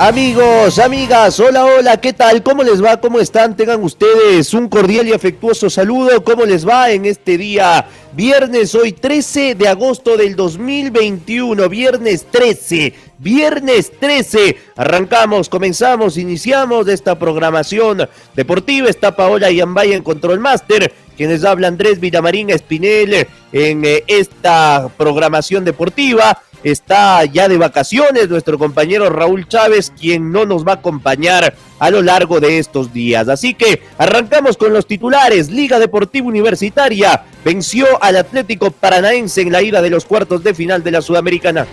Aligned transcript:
Amigos, 0.00 0.78
amigas, 0.78 1.40
hola, 1.40 1.64
hola, 1.64 2.00
¿qué 2.00 2.12
tal? 2.12 2.40
¿Cómo 2.44 2.62
les 2.62 2.80
va? 2.80 3.00
¿Cómo 3.00 3.18
están? 3.18 3.56
Tengan 3.56 3.82
ustedes 3.82 4.54
un 4.54 4.68
cordial 4.68 5.08
y 5.08 5.12
afectuoso 5.12 5.68
saludo. 5.68 6.22
¿Cómo 6.22 6.44
les 6.46 6.66
va 6.66 6.92
en 6.92 7.04
este 7.04 7.36
día? 7.36 7.84
Viernes, 8.12 8.76
hoy 8.76 8.92
13 8.92 9.56
de 9.56 9.66
agosto 9.66 10.16
del 10.16 10.36
2021, 10.36 11.68
viernes 11.68 12.26
13, 12.30 12.94
viernes 13.18 13.90
13. 13.98 14.56
Arrancamos, 14.76 15.48
comenzamos, 15.48 16.16
iniciamos 16.16 16.86
esta 16.86 17.18
programación 17.18 18.08
deportiva. 18.36 18.88
Está 18.88 19.16
Paola 19.16 19.50
Yambay 19.50 19.94
en 19.94 20.04
Control 20.04 20.38
Master, 20.38 20.92
quienes 21.16 21.44
habla 21.44 21.66
Andrés 21.66 21.98
Villamarín 21.98 22.50
Espinel 22.50 23.26
en 23.50 23.84
eh, 23.84 24.04
esta 24.06 24.88
programación 24.96 25.64
deportiva 25.64 26.40
está 26.62 27.24
ya 27.24 27.48
de 27.48 27.56
vacaciones 27.56 28.28
nuestro 28.28 28.58
compañero 28.58 29.10
Raúl 29.10 29.48
Chávez, 29.48 29.92
quien 29.98 30.32
no 30.32 30.44
nos 30.44 30.66
va 30.66 30.72
a 30.72 30.76
acompañar 30.76 31.54
a 31.78 31.90
lo 31.90 32.02
largo 32.02 32.40
de 32.40 32.58
estos 32.58 32.92
días. 32.92 33.28
Así 33.28 33.54
que 33.54 33.82
arrancamos 33.98 34.56
con 34.56 34.72
los 34.72 34.86
titulares. 34.86 35.50
Liga 35.50 35.78
Deportiva 35.78 36.26
Universitaria 36.26 37.24
venció 37.44 37.86
al 38.02 38.16
Atlético 38.16 38.70
Paranaense 38.70 39.42
en 39.42 39.52
la 39.52 39.62
ida 39.62 39.82
de 39.82 39.90
los 39.90 40.04
cuartos 40.04 40.42
de 40.42 40.54
final 40.54 40.82
de 40.82 40.90
la 40.90 41.02
Sudamericana. 41.02 41.66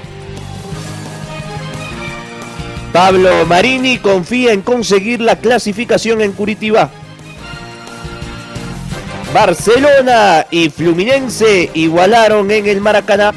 Pablo 2.93 3.45
Marini 3.45 3.97
confía 3.97 4.53
en 4.53 4.61
conseguir 4.61 5.19
la 5.19 5.35
clasificación 5.35 6.21
en 6.21 6.31
Curitiba. 6.31 6.89
Barcelona 9.33 10.45
y 10.49 10.69
Fluminense 10.69 11.69
igualaron 11.73 12.49
en 12.51 12.67
el 12.67 12.79
Maracaná. 12.79 13.33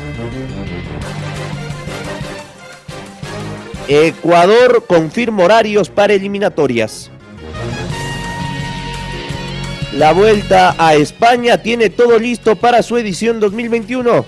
Ecuador 3.89 4.85
confirma 4.87 5.45
horarios 5.45 5.89
para 5.89 6.13
eliminatorias. 6.13 7.11
La 9.95 10.13
vuelta 10.13 10.77
a 10.79 10.95
España 10.95 11.63
tiene 11.63 11.89
todo 11.89 12.19
listo 12.19 12.57
para 12.57 12.83
su 12.83 12.99
edición 12.99 13.41
2021. 13.41 14.27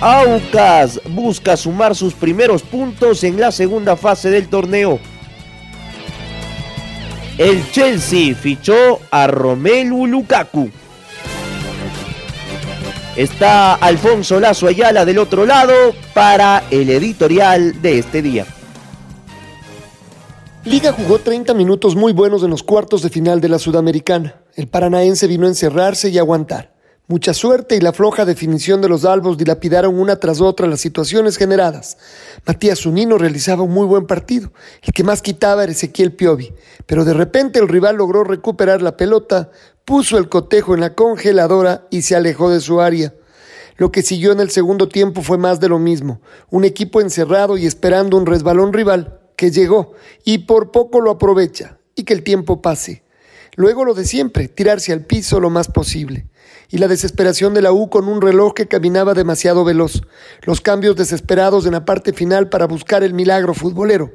Aucas 0.00 1.00
busca 1.08 1.56
sumar 1.56 1.94
sus 1.94 2.12
primeros 2.12 2.62
puntos 2.62 3.24
en 3.24 3.40
la 3.40 3.50
segunda 3.52 3.96
fase 3.96 4.28
del 4.28 4.48
torneo. 4.48 5.00
El 7.38 7.70
Chelsea 7.70 8.34
fichó 8.34 9.00
a 9.10 9.26
Romelu 9.26 10.06
Lukaku. 10.06 10.70
Está 13.16 13.76
Alfonso 13.76 14.38
Lazo 14.38 14.66
Ayala 14.66 15.06
del 15.06 15.16
otro 15.16 15.46
lado 15.46 15.72
para 16.12 16.64
el 16.70 16.90
editorial 16.90 17.80
de 17.80 17.98
este 17.98 18.20
día. 18.20 18.44
Liga 20.66 20.92
jugó 20.92 21.18
30 21.18 21.54
minutos 21.54 21.96
muy 21.96 22.12
buenos 22.12 22.42
en 22.42 22.50
los 22.50 22.62
cuartos 22.62 23.00
de 23.00 23.08
final 23.08 23.40
de 23.40 23.48
la 23.48 23.58
Sudamericana. 23.58 24.42
El 24.54 24.68
paranaense 24.68 25.28
vino 25.28 25.46
a 25.46 25.48
encerrarse 25.48 26.10
y 26.10 26.18
aguantar. 26.18 26.76
Mucha 27.08 27.32
suerte 27.32 27.76
y 27.76 27.80
la 27.80 27.92
floja 27.94 28.26
definición 28.26 28.82
de 28.82 28.88
los 28.90 29.04
albos 29.04 29.38
dilapidaron 29.38 29.98
una 29.98 30.16
tras 30.16 30.42
otra 30.42 30.66
las 30.66 30.80
situaciones 30.80 31.38
generadas. 31.38 31.96
Matías 32.44 32.80
Zunino 32.80 33.16
realizaba 33.16 33.62
un 33.62 33.72
muy 33.72 33.86
buen 33.86 34.06
partido. 34.06 34.52
El 34.82 34.92
que 34.92 35.04
más 35.04 35.22
quitaba 35.22 35.62
era 35.62 35.72
Ezequiel 35.72 36.12
Piovi. 36.12 36.52
Pero 36.84 37.06
de 37.06 37.14
repente 37.14 37.60
el 37.60 37.68
rival 37.68 37.96
logró 37.96 38.24
recuperar 38.24 38.82
la 38.82 38.96
pelota, 38.96 39.52
puso 39.86 40.18
el 40.18 40.28
cotejo 40.28 40.74
en 40.74 40.80
la 40.80 40.94
congeladora 40.94 41.86
y 41.90 42.02
se 42.02 42.16
alejó 42.16 42.50
de 42.50 42.60
su 42.60 42.80
área. 42.80 43.14
Lo 43.76 43.92
que 43.92 44.02
siguió 44.02 44.32
en 44.32 44.40
el 44.40 44.50
segundo 44.50 44.88
tiempo 44.88 45.22
fue 45.22 45.38
más 45.38 45.60
de 45.60 45.68
lo 45.68 45.78
mismo, 45.78 46.20
un 46.50 46.64
equipo 46.64 47.00
encerrado 47.00 47.56
y 47.56 47.66
esperando 47.66 48.16
un 48.16 48.26
resbalón 48.26 48.72
rival 48.72 49.20
que 49.36 49.50
llegó 49.50 49.92
y 50.24 50.38
por 50.38 50.72
poco 50.72 51.00
lo 51.00 51.12
aprovecha 51.12 51.78
y 51.94 52.02
que 52.02 52.14
el 52.14 52.24
tiempo 52.24 52.60
pase. 52.60 53.04
Luego 53.54 53.84
lo 53.84 53.94
de 53.94 54.04
siempre, 54.04 54.48
tirarse 54.48 54.92
al 54.92 55.06
piso 55.06 55.40
lo 55.40 55.50
más 55.50 55.68
posible. 55.68 56.26
Y 56.68 56.78
la 56.78 56.88
desesperación 56.88 57.54
de 57.54 57.62
la 57.62 57.72
U 57.72 57.88
con 57.88 58.08
un 58.08 58.20
reloj 58.20 58.54
que 58.54 58.66
caminaba 58.66 59.14
demasiado 59.14 59.64
veloz. 59.64 60.02
Los 60.42 60.60
cambios 60.60 60.96
desesperados 60.96 61.64
en 61.64 61.72
la 61.72 61.84
parte 61.84 62.12
final 62.12 62.48
para 62.48 62.66
buscar 62.66 63.04
el 63.04 63.14
milagro 63.14 63.54
futbolero. 63.54 64.10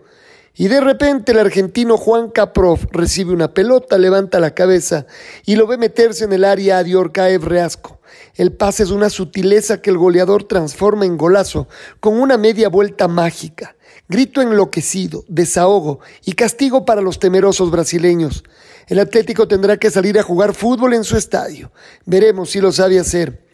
Y 0.53 0.67
de 0.67 0.81
repente 0.81 1.31
el 1.31 1.39
argentino 1.39 1.95
Juan 1.97 2.29
Caprov 2.29 2.79
recibe 2.91 3.31
una 3.31 3.53
pelota, 3.53 3.97
levanta 3.97 4.39
la 4.39 4.53
cabeza 4.53 5.05
y 5.45 5.55
lo 5.55 5.65
ve 5.65 5.77
meterse 5.77 6.25
en 6.25 6.33
el 6.33 6.43
área 6.43 6.79
a 6.79 6.83
Diorcaev 6.83 7.45
Reasco. 7.45 8.01
El 8.35 8.51
pase 8.51 8.83
es 8.83 8.91
una 8.91 9.09
sutileza 9.09 9.81
que 9.81 9.89
el 9.89 9.97
goleador 9.97 10.43
transforma 10.43 11.05
en 11.05 11.17
golazo 11.17 11.67
con 12.01 12.19
una 12.19 12.37
media 12.37 12.67
vuelta 12.67 13.07
mágica. 13.07 13.75
Grito 14.09 14.41
enloquecido, 14.41 15.23
desahogo 15.29 16.01
y 16.25 16.33
castigo 16.33 16.83
para 16.83 17.01
los 17.01 17.19
temerosos 17.19 17.71
brasileños. 17.71 18.43
El 18.87 18.99
Atlético 18.99 19.47
tendrá 19.47 19.77
que 19.77 19.89
salir 19.89 20.19
a 20.19 20.23
jugar 20.23 20.53
fútbol 20.53 20.93
en 20.93 21.05
su 21.05 21.15
estadio. 21.15 21.71
Veremos 22.05 22.49
si 22.49 22.59
lo 22.59 22.73
sabe 22.73 22.99
hacer. 22.99 23.45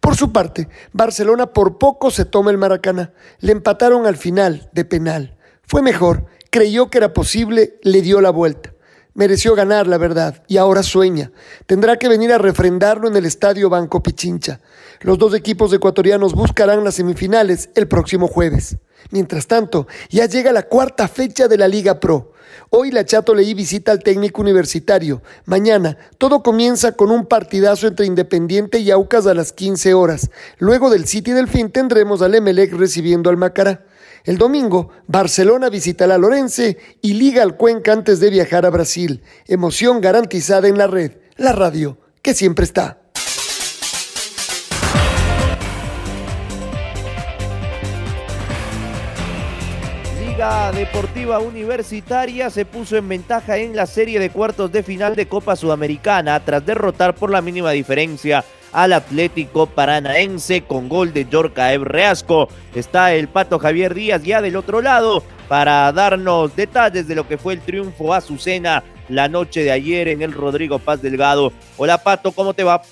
Por 0.00 0.16
su 0.16 0.32
parte, 0.32 0.68
Barcelona 0.92 1.52
por 1.52 1.76
poco 1.76 2.10
se 2.10 2.24
toma 2.24 2.50
el 2.50 2.56
Maracaná. 2.56 3.12
Le 3.40 3.52
empataron 3.52 4.06
al 4.06 4.16
final, 4.16 4.70
de 4.72 4.86
penal. 4.86 5.36
Fue 5.66 5.82
mejor 5.82 6.26
creyó 6.56 6.88
que 6.88 6.96
era 6.96 7.12
posible, 7.12 7.78
le 7.82 8.00
dio 8.00 8.22
la 8.22 8.30
vuelta. 8.30 8.72
Mereció 9.12 9.54
ganar, 9.54 9.86
la 9.86 9.98
verdad, 9.98 10.42
y 10.48 10.56
ahora 10.56 10.82
sueña. 10.82 11.30
Tendrá 11.66 11.98
que 11.98 12.08
venir 12.08 12.32
a 12.32 12.38
refrendarlo 12.38 13.08
en 13.08 13.16
el 13.16 13.26
estadio 13.26 13.68
Banco 13.68 14.02
Pichincha. 14.02 14.60
Los 15.02 15.18
dos 15.18 15.34
equipos 15.34 15.70
ecuatorianos 15.74 16.32
buscarán 16.32 16.82
las 16.82 16.94
semifinales 16.94 17.68
el 17.74 17.88
próximo 17.88 18.26
jueves. 18.26 18.78
Mientras 19.10 19.46
tanto, 19.46 19.86
ya 20.08 20.24
llega 20.24 20.50
la 20.50 20.62
cuarta 20.62 21.08
fecha 21.08 21.46
de 21.46 21.58
la 21.58 21.68
Liga 21.68 22.00
Pro. 22.00 22.32
Hoy 22.70 22.90
la 22.90 23.04
Chato 23.04 23.34
Leí 23.34 23.52
visita 23.52 23.92
al 23.92 24.02
técnico 24.02 24.40
universitario. 24.40 25.22
Mañana 25.44 25.98
todo 26.16 26.42
comienza 26.42 26.92
con 26.92 27.10
un 27.10 27.26
partidazo 27.26 27.86
entre 27.86 28.06
Independiente 28.06 28.78
y 28.78 28.90
Aucas 28.90 29.26
a 29.26 29.34
las 29.34 29.52
15 29.52 29.92
horas. 29.92 30.30
Luego 30.58 30.88
del 30.88 31.06
City 31.06 31.32
del 31.32 31.48
Fin 31.48 31.70
tendremos 31.70 32.22
al 32.22 32.34
Emelec 32.34 32.72
recibiendo 32.72 33.28
al 33.28 33.36
Macará. 33.36 33.85
El 34.26 34.38
domingo, 34.38 34.90
Barcelona 35.06 35.68
visita 35.68 36.08
la 36.08 36.18
Lorense 36.18 36.78
y 37.00 37.14
liga 37.14 37.44
al 37.44 37.56
Cuenca 37.56 37.92
antes 37.92 38.18
de 38.18 38.28
viajar 38.28 38.66
a 38.66 38.70
Brasil. 38.70 39.22
Emoción 39.46 40.00
garantizada 40.00 40.66
en 40.66 40.76
la 40.76 40.88
red, 40.88 41.12
la 41.36 41.52
radio, 41.52 41.96
que 42.22 42.34
siempre 42.34 42.64
está. 42.64 43.05
Deportiva 50.72 51.38
Universitaria 51.38 52.50
se 52.50 52.64
puso 52.64 52.96
en 52.96 53.08
ventaja 53.08 53.56
en 53.58 53.76
la 53.76 53.86
serie 53.86 54.18
de 54.18 54.30
cuartos 54.30 54.72
de 54.72 54.82
final 54.82 55.14
de 55.14 55.26
Copa 55.26 55.54
Sudamericana 55.54 56.40
tras 56.40 56.66
derrotar 56.66 57.14
por 57.14 57.30
la 57.30 57.40
mínima 57.40 57.70
diferencia 57.70 58.44
al 58.72 58.92
Atlético 58.92 59.66
Paranaense 59.66 60.62
con 60.62 60.88
gol 60.88 61.12
de 61.12 61.26
Yorca 61.28 61.76
Reasco. 61.78 62.48
Está 62.74 63.14
el 63.14 63.28
Pato 63.28 63.58
Javier 63.58 63.94
Díaz 63.94 64.22
ya 64.24 64.42
del 64.42 64.56
otro 64.56 64.82
lado 64.82 65.22
para 65.48 65.92
darnos 65.92 66.54
detalles 66.56 67.06
de 67.06 67.14
lo 67.14 67.28
que 67.28 67.38
fue 67.38 67.54
el 67.54 67.60
triunfo 67.60 68.12
a 68.12 68.18
Azucena 68.18 68.82
la 69.08 69.28
noche 69.28 69.62
de 69.62 69.70
ayer 69.70 70.08
en 70.08 70.20
el 70.20 70.32
Rodrigo 70.32 70.80
Paz 70.80 71.00
Delgado. 71.00 71.52
Hola 71.76 71.98
Pato, 71.98 72.32
¿cómo 72.32 72.54
te 72.54 72.64
va? 72.64 72.82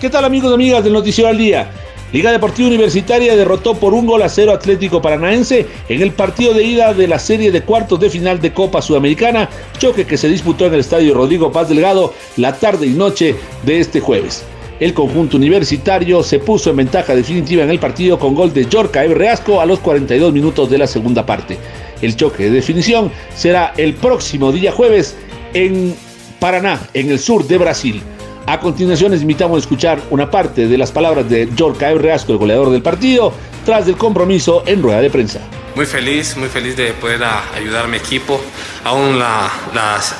¿Qué 0.00 0.10
tal 0.10 0.24
amigos 0.24 0.50
y 0.50 0.54
amigas 0.54 0.82
del 0.82 0.92
Noticiero 0.92 1.30
al 1.30 1.38
Día? 1.38 1.70
Liga 2.14 2.30
Deportiva 2.30 2.68
Universitaria 2.68 3.34
derrotó 3.34 3.74
por 3.74 3.92
un 3.92 4.06
gol 4.06 4.22
a 4.22 4.28
cero 4.28 4.52
Atlético 4.52 5.02
Paranaense 5.02 5.66
en 5.88 6.00
el 6.00 6.12
partido 6.12 6.54
de 6.54 6.62
ida 6.62 6.94
de 6.94 7.08
la 7.08 7.18
serie 7.18 7.50
de 7.50 7.62
cuartos 7.62 7.98
de 7.98 8.08
final 8.08 8.40
de 8.40 8.52
Copa 8.52 8.80
Sudamericana, 8.80 9.50
choque 9.78 10.06
que 10.06 10.16
se 10.16 10.28
disputó 10.28 10.66
en 10.66 10.74
el 10.74 10.80
Estadio 10.80 11.12
Rodrigo 11.12 11.50
Paz 11.50 11.68
Delgado 11.68 12.14
la 12.36 12.54
tarde 12.54 12.86
y 12.86 12.90
noche 12.90 13.34
de 13.64 13.80
este 13.80 13.98
jueves. 13.98 14.44
el 14.78 14.94
conjunto 14.94 15.38
universitario 15.38 16.22
se 16.22 16.38
puso 16.38 16.70
en 16.70 16.76
ventaja 16.76 17.16
definitiva 17.16 17.64
en 17.64 17.70
el 17.70 17.80
partido 17.80 18.16
con 18.16 18.36
gol 18.36 18.54
de 18.54 18.66
Yorca 18.66 19.02
Reasco 19.02 19.60
a 19.60 19.66
los 19.66 19.80
42 19.80 20.32
minutos 20.32 20.70
de 20.70 20.78
la 20.78 20.86
segunda 20.86 21.26
parte. 21.26 21.58
El 22.00 22.14
choque 22.14 22.44
de 22.44 22.50
definición 22.50 23.10
será 23.34 23.72
el 23.76 23.94
próximo 23.94 24.52
día 24.52 24.70
jueves 24.70 25.16
en 25.52 25.96
Paraná, 26.38 26.80
en 26.94 27.10
el 27.10 27.18
sur 27.18 27.44
de 27.44 27.58
Brasil. 27.58 28.00
A 28.46 28.60
continuación 28.60 29.12
les 29.12 29.22
invitamos 29.22 29.56
a 29.56 29.60
escuchar 29.60 30.02
una 30.10 30.30
parte 30.30 30.68
de 30.68 30.76
las 30.76 30.92
palabras 30.92 31.28
de 31.30 31.48
Yorca 31.56 31.90
Reasco, 31.94 32.32
el 32.32 32.38
goleador 32.38 32.70
del 32.70 32.82
partido, 32.82 33.32
tras 33.64 33.88
el 33.88 33.96
compromiso 33.96 34.64
en 34.66 34.82
rueda 34.82 35.00
de 35.00 35.08
prensa. 35.08 35.40
Muy 35.74 35.86
feliz, 35.86 36.36
muy 36.36 36.48
feliz 36.48 36.76
de 36.76 36.92
poder 36.92 37.22
ayudar 37.24 37.86
a 37.86 37.88
mi 37.88 37.96
equipo. 37.96 38.38
Aún 38.84 39.18
la, 39.18 39.50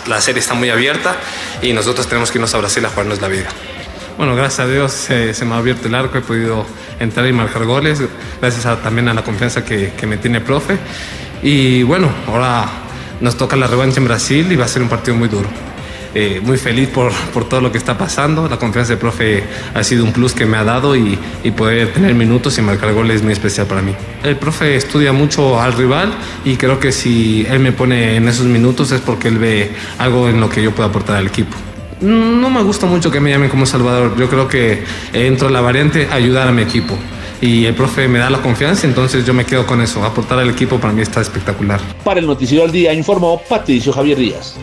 la, 0.09 0.21
serie 0.23 0.41
está 0.41 0.55
muy 0.55 0.71
abierta 0.71 1.17
y 1.61 1.75
nosotros 1.75 2.07
tenemos 2.07 2.31
que 2.31 2.39
irnos 2.39 2.55
a 2.55 2.59
Brasil 2.59 2.83
a 2.87 2.89
jugarnos 2.89 3.21
la 3.21 3.29
vida. 3.29 3.49
Bueno, 4.17 4.35
gracias 4.35 4.61
a 4.61 4.71
Dios 4.71 4.93
se 4.93 5.45
me 5.45 5.55
ha 5.55 5.59
abierto 5.59 5.89
el 5.89 5.95
arco, 5.95 6.17
he 6.17 6.23
podido 6.23 6.65
entrar 7.01 7.27
y 7.27 7.33
marcar 7.33 7.67
goles, 7.67 8.01
gracias 8.41 8.83
también 8.83 9.09
a 9.09 9.15
la 9.15 9.23
confianza 9.23 9.65
que, 9.65 9.93
que 9.93 10.07
me 10.07 10.17
tiene 10.17 10.39
el 10.39 10.45
profe. 10.45 10.79
Y 11.43 11.83
bueno, 11.83 12.09
ahora 12.27 12.65
nos 13.21 13.37
toca 13.37 13.55
la 13.55 13.67
revancha 13.67 14.01
en 14.01 14.07
Brasil 14.07 14.51
y 14.51 14.57
va 14.57 14.65
a 14.65 14.69
ser 14.69 14.81
un 14.81 14.89
partido 14.89 15.15
muy 15.15 15.29
duro. 15.29 15.74
Eh, 16.15 16.41
muy 16.45 16.57
feliz 16.59 16.89
por, 16.89 17.13
por, 17.33 17.49
todo 17.49 17.61
lo 17.61 17.73
que 17.73 17.79
está 17.79 17.99
pasando. 17.99 18.49
La 18.49 18.57
confianza 18.57 18.91
del 18.91 18.99
profe 18.99 19.43
ha 19.75 19.83
sido 19.83 20.05
un 20.05 20.13
plus 20.13 20.33
que 20.33 20.47
me 20.47 20.57
ha 20.57 20.63
dado 20.63 20.95
y, 20.95 21.19
y, 21.43 21.51
poder 21.51 21.93
tener 21.93 22.15
minutos 22.15 22.57
y 22.59 22.63
marcar 22.63 22.93
goles 22.93 23.17
es 23.17 23.23
muy 23.23 23.33
especial 23.33 23.67
para 23.67 23.83
mí. 23.83 23.93
El 24.23 24.37
profe 24.37 24.77
estudia 24.77 25.13
mucho 25.13 25.61
al 25.61 25.73
rival 25.73 26.13
y 26.45 26.57
creo 26.57 26.79
que 26.79 26.93
si 26.93 27.45
él 27.51 27.59
me 27.59 27.73
pone 27.73 28.15
en 28.17 28.29
esos 28.29 28.47
minutos 28.47 28.93
es 28.93 29.01
porque 29.01 29.27
él 29.27 29.39
ve 29.39 29.73
algo 29.99 30.29
en 30.29 30.41
lo 30.41 30.49
que 30.49 30.63
yo 30.63 30.71
puedo 30.71 30.89
aportar 30.89 31.17
al 31.17 31.27
equipo. 31.27 31.57
No 32.01 32.51
me 32.51 32.63
gusta 32.63 32.87
mucho 32.87 33.11
que 33.11 33.19
me 33.19 33.31
llamen 33.31 33.49
como 33.49 33.67
Salvador. 33.67 34.17
Yo 34.17 34.29
creo 34.29 34.47
que 34.47 34.85
entro 35.13 35.49
en 35.49 35.55
la 35.55 35.61
variante 35.61 36.09
ayudar 36.13 36.47
a 36.47 36.53
mi 36.53 36.63
equipo. 36.63 36.97
Y 37.41 37.65
el 37.67 37.75
profe 37.75 38.09
me 38.09 38.19
da 38.19 38.31
la 38.31 38.41
confianza, 38.41 38.87
entonces 38.87 39.27
yo 39.27 39.35
me 39.35 39.45
quedo 39.45 39.67
con 39.67 39.81
eso. 39.81 40.05
Aportar 40.05 40.39
al 40.39 40.51
equipo 40.51 40.79
para 40.79 40.93
mí 40.93 41.03
está 41.03 41.21
espectacular. 41.21 41.81
Para 42.05 42.21
el 42.21 42.27
Noticiero 42.27 42.65
al 42.65 42.71
Día 42.71 42.93
informó 42.93 43.41
Patricio 43.49 43.93
Javier 43.93 44.19
Díaz. 44.19 44.57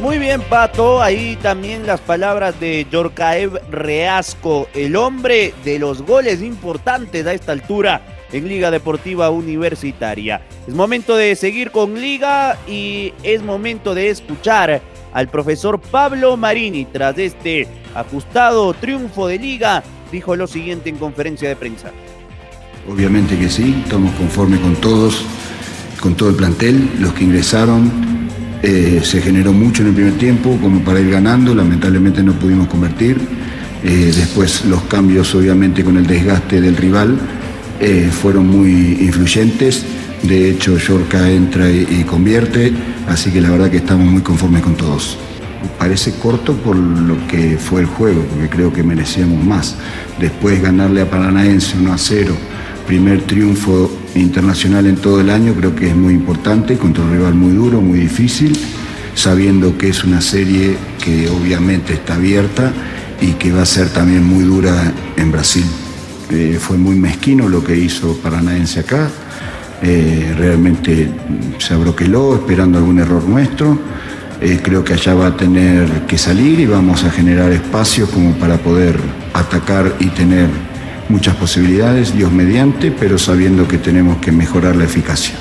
Muy 0.00 0.18
bien, 0.18 0.40
Pato. 0.42 1.02
Ahí 1.02 1.36
también 1.42 1.86
las 1.86 2.00
palabras 2.00 2.58
de 2.60 2.86
Yorkaev 2.90 3.60
Reasco, 3.70 4.68
el 4.72 4.94
hombre 4.94 5.52
de 5.64 5.78
los 5.80 6.02
goles 6.02 6.40
importantes 6.40 7.26
a 7.26 7.32
esta 7.32 7.52
altura 7.52 8.00
en 8.32 8.46
Liga 8.48 8.70
Deportiva 8.70 9.30
Universitaria. 9.30 10.40
Es 10.68 10.74
momento 10.74 11.16
de 11.16 11.34
seguir 11.34 11.72
con 11.72 12.00
Liga 12.00 12.56
y 12.68 13.12
es 13.24 13.42
momento 13.42 13.94
de 13.94 14.10
escuchar 14.10 14.80
al 15.12 15.28
profesor 15.28 15.80
Pablo 15.80 16.36
Marini. 16.36 16.84
Tras 16.84 17.18
este 17.18 17.66
ajustado 17.94 18.72
triunfo 18.74 19.26
de 19.26 19.38
Liga, 19.38 19.82
dijo 20.12 20.36
lo 20.36 20.46
siguiente 20.46 20.90
en 20.90 20.96
conferencia 20.96 21.48
de 21.48 21.56
prensa. 21.56 21.90
Obviamente 22.88 23.36
que 23.36 23.48
sí, 23.48 23.82
estamos 23.82 24.14
conformes 24.14 24.60
con 24.60 24.76
todos, 24.76 25.24
con 26.00 26.14
todo 26.14 26.30
el 26.30 26.36
plantel, 26.36 26.88
los 27.00 27.12
que 27.14 27.24
ingresaron, 27.24 28.17
eh, 28.62 29.00
se 29.04 29.20
generó 29.20 29.52
mucho 29.52 29.82
en 29.82 29.88
el 29.88 29.94
primer 29.94 30.14
tiempo 30.14 30.58
como 30.60 30.80
para 30.80 31.00
ir 31.00 31.10
ganando, 31.10 31.54
lamentablemente 31.54 32.22
no 32.22 32.32
pudimos 32.32 32.66
convertir. 32.66 33.18
Eh, 33.84 34.12
después 34.14 34.64
los 34.64 34.82
cambios 34.82 35.32
obviamente 35.36 35.84
con 35.84 35.96
el 35.96 36.06
desgaste 36.06 36.60
del 36.60 36.76
rival 36.76 37.16
eh, 37.80 38.10
fueron 38.10 38.48
muy 38.48 38.98
influyentes. 39.00 39.84
De 40.22 40.50
hecho, 40.50 40.76
Yorca 40.76 41.30
entra 41.30 41.70
y, 41.70 42.02
convierte, 42.02 42.72
así 43.06 43.30
que 43.30 43.40
la 43.40 43.50
verdad 43.50 43.70
que 43.70 43.76
estamos 43.76 44.06
muy 44.06 44.22
conformes 44.22 44.62
con 44.62 44.74
todos. 44.74 45.16
Parece 45.78 46.14
corto 46.14 46.54
por 46.54 46.74
lo 46.74 47.24
que 47.28 47.56
fue 47.56 47.82
el 47.82 47.86
juego, 47.86 48.24
porque 48.24 48.48
creo 48.48 48.72
que 48.72 48.82
merecíamos 48.82 49.44
más. 49.44 49.76
Después 50.18 50.60
ganarle 50.60 51.02
a 51.02 51.10
Paranaense 51.10 51.76
1 51.78 51.92
a 51.92 51.98
0, 51.98 52.34
primer 52.88 53.22
triunfo 53.22 53.92
internacional 54.20 54.86
en 54.86 54.96
todo 54.96 55.20
el 55.20 55.30
año, 55.30 55.54
creo 55.54 55.74
que 55.74 55.88
es 55.88 55.96
muy 55.96 56.14
importante, 56.14 56.76
contra 56.76 57.04
un 57.04 57.12
rival 57.12 57.34
muy 57.34 57.52
duro, 57.52 57.80
muy 57.80 58.00
difícil, 58.00 58.58
sabiendo 59.14 59.76
que 59.76 59.88
es 59.88 60.04
una 60.04 60.20
serie 60.20 60.76
que 61.02 61.28
obviamente 61.28 61.94
está 61.94 62.14
abierta 62.14 62.72
y 63.20 63.32
que 63.32 63.52
va 63.52 63.62
a 63.62 63.66
ser 63.66 63.88
también 63.88 64.24
muy 64.24 64.44
dura 64.44 64.92
en 65.16 65.32
Brasil. 65.32 65.64
Eh, 66.30 66.58
fue 66.60 66.76
muy 66.76 66.96
mezquino 66.96 67.48
lo 67.48 67.64
que 67.64 67.76
hizo 67.76 68.16
Paranaense 68.18 68.80
acá, 68.80 69.08
eh, 69.80 70.34
realmente 70.36 71.08
se 71.58 71.74
abroqueló 71.74 72.34
esperando 72.34 72.78
algún 72.78 72.98
error 72.98 73.22
nuestro. 73.24 73.78
Eh, 74.40 74.60
creo 74.62 74.84
que 74.84 74.94
allá 74.94 75.14
va 75.14 75.26
a 75.28 75.36
tener 75.36 76.06
que 76.06 76.16
salir 76.16 76.60
y 76.60 76.66
vamos 76.66 77.04
a 77.04 77.10
generar 77.10 77.50
espacios 77.50 78.08
como 78.10 78.32
para 78.34 78.56
poder 78.56 78.98
atacar 79.34 79.96
y 79.98 80.06
tener 80.06 80.48
muchas 81.08 81.36
posibilidades, 81.36 82.14
Dios 82.14 82.32
mediante, 82.32 82.90
pero 82.90 83.18
sabiendo 83.18 83.66
que 83.66 83.78
tenemos 83.78 84.18
que 84.18 84.32
mejorar 84.32 84.76
la 84.76 84.84
eficacia. 84.84 85.34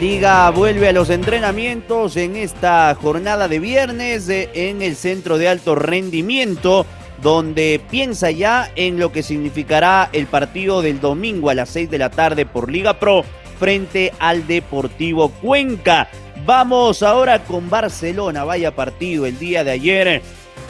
Liga 0.00 0.48
vuelve 0.50 0.88
a 0.88 0.92
los 0.92 1.10
entrenamientos 1.10 2.16
en 2.16 2.36
esta 2.36 2.96
jornada 3.00 3.48
de 3.48 3.58
viernes 3.58 4.28
eh, 4.28 4.48
en 4.54 4.80
el 4.80 4.94
centro 4.94 5.38
de 5.38 5.48
alto 5.48 5.74
rendimiento, 5.74 6.86
donde 7.20 7.80
piensa 7.90 8.30
ya 8.30 8.70
en 8.76 9.00
lo 9.00 9.10
que 9.10 9.24
significará 9.24 10.08
el 10.12 10.28
partido 10.28 10.82
del 10.82 11.00
domingo 11.00 11.50
a 11.50 11.54
las 11.54 11.70
6 11.70 11.90
de 11.90 11.98
la 11.98 12.10
tarde 12.10 12.46
por 12.46 12.70
Liga 12.70 13.00
Pro 13.00 13.24
frente 13.58 14.12
al 14.20 14.46
Deportivo 14.46 15.30
Cuenca. 15.30 16.08
Vamos 16.48 17.02
ahora 17.02 17.44
con 17.44 17.68
Barcelona. 17.68 18.42
Vaya 18.42 18.74
partido 18.74 19.26
el 19.26 19.38
día 19.38 19.64
de 19.64 19.72
ayer. 19.72 20.22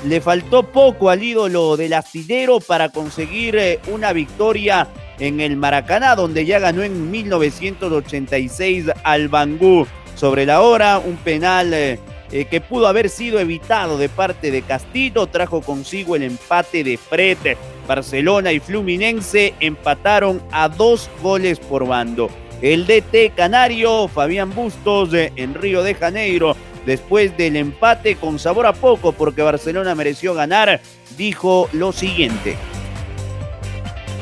Le 0.05 0.21
faltó 0.21 0.65
poco 0.65 1.09
al 1.09 1.23
ídolo 1.23 1.77
del 1.77 1.93
astillero 1.93 2.59
para 2.59 2.89
conseguir 2.89 3.55
eh, 3.55 3.79
una 3.87 4.13
victoria 4.13 4.89
en 5.21 5.39
el 5.39 5.57
Maracaná, 5.57 6.17
donde 6.17 6.45
ya 6.45 6.59
ganó 6.59 6.83
en 6.83 7.09
1986 7.13 8.87
al 9.05 9.29
Bangú. 9.29 9.87
Sobre 10.17 10.47
la 10.47 10.63
hora, 10.63 10.99
un 10.99 11.15
penal 11.19 11.73
eh, 11.73 12.01
eh, 12.33 12.47
que 12.47 12.61
pudo 12.61 12.89
haber 12.89 13.09
sido 13.09 13.39
evitado 13.39 13.99
de 13.99 14.09
parte 14.09 14.51
de 14.51 14.63
Castillo, 14.63 15.29
trajo 15.29 15.61
consigo 15.61 16.17
el 16.17 16.25
empate 16.25 16.83
de 16.83 16.97
Fred. 16.97 17.57
Barcelona 17.87 18.51
y 18.51 18.59
Fluminense 18.59 19.55
empataron 19.61 20.43
a 20.51 20.69
dos 20.69 21.09
goles 21.23 21.61
por 21.61 21.87
bando. 21.87 22.29
El 22.61 22.87
DT 22.87 23.35
canario 23.37 24.09
Fabián 24.09 24.53
Bustos 24.55 25.11
en 25.15 25.55
Río 25.55 25.83
de 25.83 25.95
Janeiro, 25.95 26.57
después 26.85 27.37
del 27.37 27.57
empate 27.57 28.17
con 28.17 28.39
sabor 28.39 28.67
a 28.67 28.73
poco 28.73 29.13
porque 29.13 29.43
Barcelona 29.43 29.95
mereció 29.95 30.35
ganar, 30.35 30.81
dijo 31.17 31.69
lo 31.73 31.93
siguiente. 31.93 32.57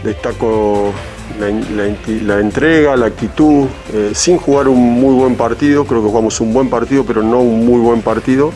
Destaco 0.04 0.92
la, 1.40 2.38
entrega, 2.38 2.96
la 2.96 3.06
actitud, 3.06 3.66
eh, 3.94 4.10
sin 4.14 4.36
jugar 4.36 4.68
un 4.68 5.00
muy 5.00 5.14
buen 5.14 5.34
partido, 5.36 5.86
creo 5.86 6.02
que 6.02 6.08
jugamos 6.08 6.40
un 6.40 6.52
buen 6.52 6.68
partido, 6.68 7.04
pero 7.04 7.22
no 7.22 7.40
un 7.40 7.64
muy 7.64 7.80
buen 7.80 8.02
partido. 8.02 8.52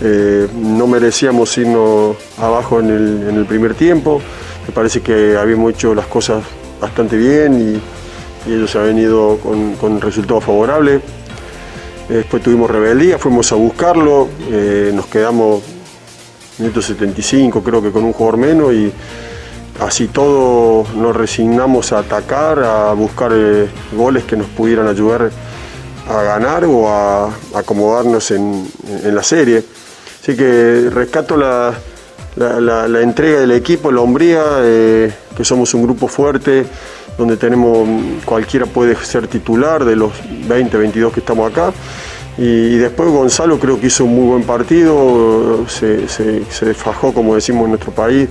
Eh, 0.00 0.48
no 0.54 0.88
merecíamos 0.88 1.56
irnos 1.56 2.16
abajo 2.38 2.80
en 2.80 2.90
el 2.90 3.46
primer 3.46 3.74
tiempo, 3.74 4.20
me 4.66 4.72
parece 4.72 5.00
que 5.02 5.36
habíamos 5.36 5.72
hecho 5.72 5.94
las 5.94 6.06
cosas 6.06 6.42
bastante 6.80 7.16
bien 7.16 7.76
y 7.76 8.03
y 8.46 8.52
ellos 8.52 8.70
se 8.70 8.78
han 8.78 8.86
venido 8.86 9.38
con, 9.42 9.74
con 9.76 10.00
resultados 10.00 10.44
favorables. 10.44 11.02
Después 12.08 12.42
tuvimos 12.42 12.70
rebeldía, 12.70 13.18
fuimos 13.18 13.50
a 13.52 13.54
buscarlo, 13.54 14.28
eh, 14.50 14.92
nos 14.94 15.06
quedamos 15.06 15.62
minuto 16.58 16.80
75 16.80 17.62
creo 17.64 17.82
que 17.82 17.90
con 17.90 18.04
un 18.04 18.12
jugador 18.12 18.38
menos 18.38 18.72
y 18.72 18.92
así 19.80 20.06
todo 20.06 20.86
nos 20.94 21.16
resignamos 21.16 21.92
a 21.92 21.98
atacar, 22.00 22.60
a 22.60 22.92
buscar 22.92 23.32
eh, 23.34 23.68
goles 23.96 24.24
que 24.24 24.36
nos 24.36 24.46
pudieran 24.48 24.86
ayudar 24.86 25.30
a 26.08 26.22
ganar 26.22 26.64
o 26.66 26.88
a, 26.88 27.30
acomodarnos 27.54 28.30
en, 28.30 28.68
la 29.04 29.22
serie. 29.22 29.64
Así 30.22 30.36
que 30.36 30.90
rescato 30.92 31.36
la, 31.36 31.74
la, 32.36 33.00
entrega 33.00 33.40
del 33.40 33.52
equipo, 33.52 33.90
la 33.90 34.02
hombría, 34.02 34.42
eh, 34.60 35.12
que 35.36 35.44
somos 35.44 35.72
un 35.74 35.82
grupo 35.82 36.06
fuerte, 36.08 36.66
donde 37.16 37.36
tenemos, 37.36 37.88
cualquiera 38.24 38.66
puede 38.66 38.96
ser 38.96 39.28
titular 39.28 39.84
de 39.84 39.96
los 39.96 40.12
20, 40.48 40.76
22 40.76 41.12
que 41.12 41.20
estamos 41.20 41.50
acá. 41.50 41.72
Y, 42.36 42.76
después 42.76 43.10
Gonzalo 43.10 43.58
creo 43.58 43.80
que 43.80 43.86
hizo 43.86 44.04
un 44.04 44.16
muy 44.16 44.26
buen 44.26 44.42
partido, 44.42 45.64
se, 45.68 46.08
se, 46.08 46.64
desfajó 46.64 47.12
como 47.12 47.34
decimos 47.36 47.64
en 47.64 47.70
nuestro 47.70 47.92
país, 47.92 48.28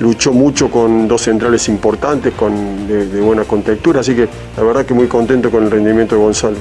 luchó 0.00 0.32
mucho 0.32 0.70
con 0.70 1.06
dos 1.06 1.22
centrales 1.22 1.68
importantes, 1.68 2.32
con, 2.32 2.86
de, 2.88 3.06
de 3.06 3.20
buena 3.20 3.44
contextura, 3.44 4.00
así 4.00 4.14
que 4.14 4.28
la 4.56 4.62
verdad 4.62 4.86
que 4.86 4.94
muy 4.94 5.06
contento 5.06 5.50
con 5.50 5.64
el 5.64 5.70
rendimiento 5.70 6.16
de 6.16 6.22
Gonzalo. 6.22 6.56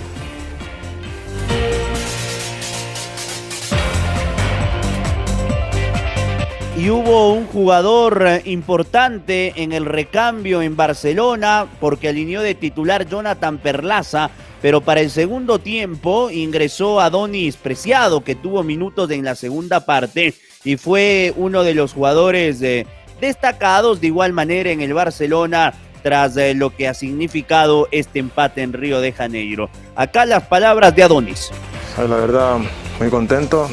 Y 6.86 6.92
hubo 6.92 7.34
un 7.34 7.48
jugador 7.48 8.24
eh, 8.28 8.42
importante 8.46 9.54
en 9.56 9.72
el 9.72 9.86
recambio 9.86 10.62
en 10.62 10.76
Barcelona 10.76 11.66
porque 11.80 12.10
alineó 12.10 12.44
de 12.44 12.54
titular 12.54 13.10
Jonathan 13.10 13.58
Perlaza, 13.58 14.30
pero 14.62 14.82
para 14.82 15.02
el 15.02 15.10
segundo 15.10 15.58
tiempo 15.58 16.30
ingresó 16.30 17.02
Adonis 17.02 17.58
Preciado 17.58 18.24
que 18.24 18.36
tuvo 18.36 18.62
minutos 18.62 19.10
en 19.10 19.26
la 19.26 19.34
segunda 19.34 19.84
parte 19.84 20.36
y 20.64 20.78
fue 20.78 21.34
uno 21.38 21.64
de 21.64 21.74
los 21.74 21.92
jugadores 21.92 22.62
eh, 22.62 22.86
destacados 23.20 24.00
de 24.00 24.06
igual 24.06 24.34
manera 24.34 24.70
en 24.70 24.82
el 24.82 24.94
Barcelona 24.94 25.74
tras 26.04 26.38
eh, 26.38 26.54
lo 26.54 26.70
que 26.70 26.88
ha 26.88 26.94
significado 26.94 27.88
este 27.90 28.20
empate 28.20 28.62
en 28.62 28.74
Río 28.74 29.02
de 29.02 29.12
Janeiro. 29.12 29.72
Acá 29.96 30.28
las 30.28 30.44
palabras 30.44 30.96
de 30.96 31.02
Adonis. 31.02 31.50
La 31.98 32.16
verdad, 32.16 32.60
muy 33.00 33.10
contento 33.10 33.68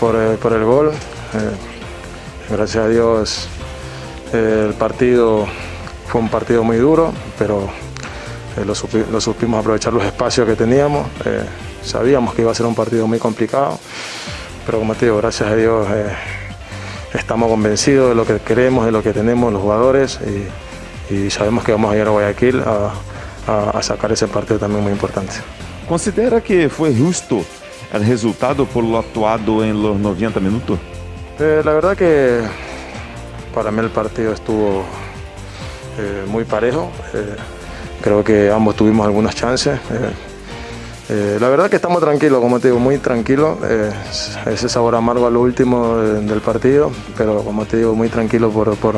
por, 0.00 0.38
por, 0.38 0.54
el 0.54 0.64
gol. 0.64 0.92
Gracias 2.48 2.84
a 2.84 2.88
Dios 2.88 3.48
el 4.32 4.74
partido 4.74 5.46
fue 6.06 6.20
un 6.20 6.28
partido 6.28 6.64
muy 6.64 6.76
duro, 6.76 7.12
pero 7.38 7.68
lo, 8.56 8.74
lo, 9.12 9.20
supimos 9.20 9.60
aprovechar 9.60 9.92
los 9.92 10.04
espacios 10.04 10.46
que 10.46 10.56
teníamos. 10.56 11.06
sabíamos 11.82 12.34
que 12.34 12.42
iba 12.42 12.50
a 12.50 12.54
ser 12.54 12.66
un 12.66 12.74
partido 12.74 13.06
muy 13.06 13.18
complicado, 13.18 13.78
pero 14.66 14.78
como 14.78 14.94
te 14.94 15.06
digo, 15.06 15.18
gracias 15.18 15.50
a 15.50 15.56
Dios 15.56 15.86
estamos 17.14 17.48
convencidos 17.48 18.10
de 18.10 18.14
lo 18.14 18.24
que 18.24 18.38
queremos, 18.38 18.86
de 18.86 18.92
lo 18.92 19.02
que 19.02 19.12
tenemos 19.12 19.52
los 19.52 19.62
jugadores 19.62 20.18
y, 21.10 21.28
sabemos 21.28 21.64
que 21.64 21.72
vamos 21.72 21.92
a 21.92 21.96
ir 21.96 22.02
a 22.02 22.10
Guayaquil 22.10 22.60
a, 22.60 22.92
a, 23.76 23.82
sacar 23.82 24.12
ese 24.12 24.28
partido 24.28 24.60
también 24.60 24.84
muy 24.84 24.92
importante. 24.92 25.32
¿Considera 25.88 26.40
que 26.40 26.68
fue 26.68 26.94
justo 26.94 27.44
el 27.92 28.06
resultado 28.06 28.64
por 28.64 28.84
lo 28.84 28.96
actuado 28.96 29.64
en 29.64 29.82
los 29.82 29.98
90 29.98 30.38
minutos? 30.38 30.78
Eh, 31.42 31.62
la 31.64 31.72
verdad 31.72 31.96
que 31.96 32.42
para 33.54 33.70
mí 33.70 33.80
el 33.80 33.88
partido 33.88 34.34
estuvo 34.34 34.84
eh, 35.98 36.24
muy 36.28 36.44
parejo. 36.44 36.90
Eh, 37.14 37.34
creo 38.02 38.22
que 38.22 38.50
ambos 38.50 38.76
tuvimos 38.76 39.06
algunas 39.06 39.34
chances. 39.34 39.80
La 41.40 41.48
verdad 41.48 41.68
que 41.68 41.74
estamos 41.74 42.00
tranquilos, 42.00 42.40
como 42.40 42.60
te 42.60 42.68
digo, 42.68 42.78
muy 42.78 42.98
tranquilos. 42.98 43.58
Ese 44.46 44.68
sabor 44.68 44.94
amargo 44.94 45.26
a 45.26 45.30
lo 45.30 45.40
último 45.40 45.96
de, 45.96 46.20
del 46.20 46.40
partido, 46.40 46.92
pero 47.16 47.42
como 47.42 47.64
te 47.64 47.78
digo, 47.78 47.96
muy 47.96 48.08
tranquilo 48.08 48.50
por, 48.50 48.76
por, 48.76 48.94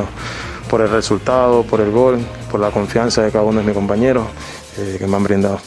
por, 0.69 0.83
el 0.83 0.91
resultado, 0.91 1.63
por 1.63 1.81
el 1.81 1.91
gol, 1.91 2.19
por 2.51 2.61
la 2.61 2.71
confianza 2.71 3.23
de 3.23 3.31
cada 3.31 3.45
uno 3.45 3.61
de 3.61 3.67
mis 3.67 3.75
compañeros 3.75 4.27
que 4.77 5.07
me 5.07 5.17
han 5.17 5.25
brindado. 5.25 5.59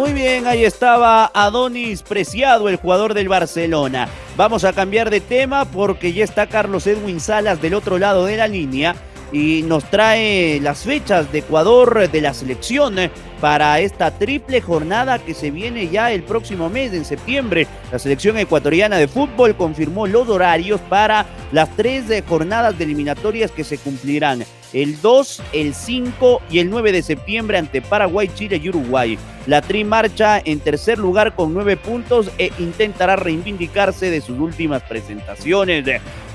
Muy 0.00 0.14
bien, 0.14 0.46
ahí 0.46 0.64
estaba 0.64 1.30
Adonis 1.34 2.02
Preciado, 2.02 2.70
el 2.70 2.76
jugador 2.76 3.12
del 3.12 3.28
Barcelona. 3.28 4.08
Vamos 4.34 4.64
a 4.64 4.72
cambiar 4.72 5.10
de 5.10 5.20
tema 5.20 5.66
porque 5.66 6.14
ya 6.14 6.24
está 6.24 6.46
Carlos 6.46 6.86
Edwin 6.86 7.20
Salas 7.20 7.60
del 7.60 7.74
otro 7.74 7.98
lado 7.98 8.24
de 8.24 8.38
la 8.38 8.48
línea 8.48 8.96
y 9.30 9.62
nos 9.64 9.84
trae 9.90 10.58
las 10.62 10.84
fechas 10.84 11.30
de 11.30 11.40
Ecuador 11.40 12.08
de 12.08 12.20
la 12.22 12.32
selección 12.32 12.96
para 13.42 13.78
esta 13.80 14.10
triple 14.10 14.62
jornada 14.62 15.18
que 15.18 15.34
se 15.34 15.50
viene 15.50 15.88
ya 15.88 16.10
el 16.12 16.22
próximo 16.22 16.70
mes, 16.70 16.94
en 16.94 17.04
septiembre. 17.04 17.66
La 17.92 17.98
selección 17.98 18.38
ecuatoriana 18.38 18.96
de 18.96 19.06
fútbol 19.06 19.54
confirmó 19.54 20.06
los 20.06 20.30
horarios 20.30 20.80
para 20.88 21.26
las 21.52 21.76
tres 21.76 22.06
jornadas 22.26 22.78
de 22.78 22.84
eliminatorias 22.84 23.50
que 23.50 23.64
se 23.64 23.76
cumplirán 23.76 24.46
el 24.72 25.00
2, 25.00 25.42
el 25.52 25.74
5 25.74 26.42
y 26.50 26.58
el 26.60 26.70
9 26.70 26.92
de 26.92 27.02
septiembre 27.02 27.58
ante 27.58 27.82
Paraguay, 27.82 28.30
Chile 28.34 28.60
y 28.62 28.68
Uruguay. 28.68 29.18
La 29.46 29.62
Tri 29.62 29.84
marcha 29.84 30.40
en 30.44 30.60
tercer 30.60 30.98
lugar 30.98 31.34
con 31.34 31.54
nueve 31.54 31.76
puntos 31.76 32.30
e 32.38 32.52
intentará 32.58 33.16
reivindicarse 33.16 34.10
de 34.10 34.20
sus 34.20 34.38
últimas 34.38 34.82
presentaciones. 34.82 35.84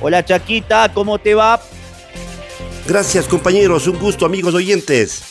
Hola 0.01 0.25
Chaquita, 0.25 0.91
¿cómo 0.93 1.19
te 1.19 1.35
va? 1.35 1.61
Gracias 2.87 3.27
compañeros, 3.27 3.87
un 3.87 3.97
gusto 3.99 4.25
amigos 4.25 4.53
oyentes. 4.53 5.23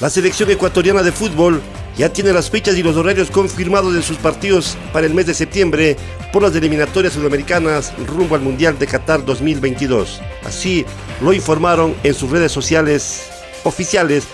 La 0.00 0.10
selección 0.10 0.50
ecuatoriana 0.50 1.02
de 1.02 1.12
fútbol 1.12 1.62
ya 1.96 2.12
tiene 2.12 2.32
las 2.32 2.50
fechas 2.50 2.76
y 2.76 2.82
los 2.82 2.96
horarios 2.96 3.30
confirmados 3.30 3.94
de 3.94 4.02
sus 4.02 4.16
partidos 4.16 4.76
para 4.92 5.06
el 5.06 5.14
mes 5.14 5.26
de 5.26 5.34
septiembre 5.34 5.96
por 6.32 6.42
las 6.42 6.54
eliminatorias 6.54 7.12
sudamericanas 7.12 7.92
rumbo 8.06 8.34
al 8.34 8.40
Mundial 8.40 8.78
de 8.78 8.86
Qatar 8.86 9.24
2022. 9.24 10.20
Así 10.44 10.84
lo 11.20 11.32
informaron 11.32 11.94
en 12.02 12.14
sus 12.14 12.30
redes 12.30 12.52
sociales 12.52 13.28
oficiales 13.62 14.24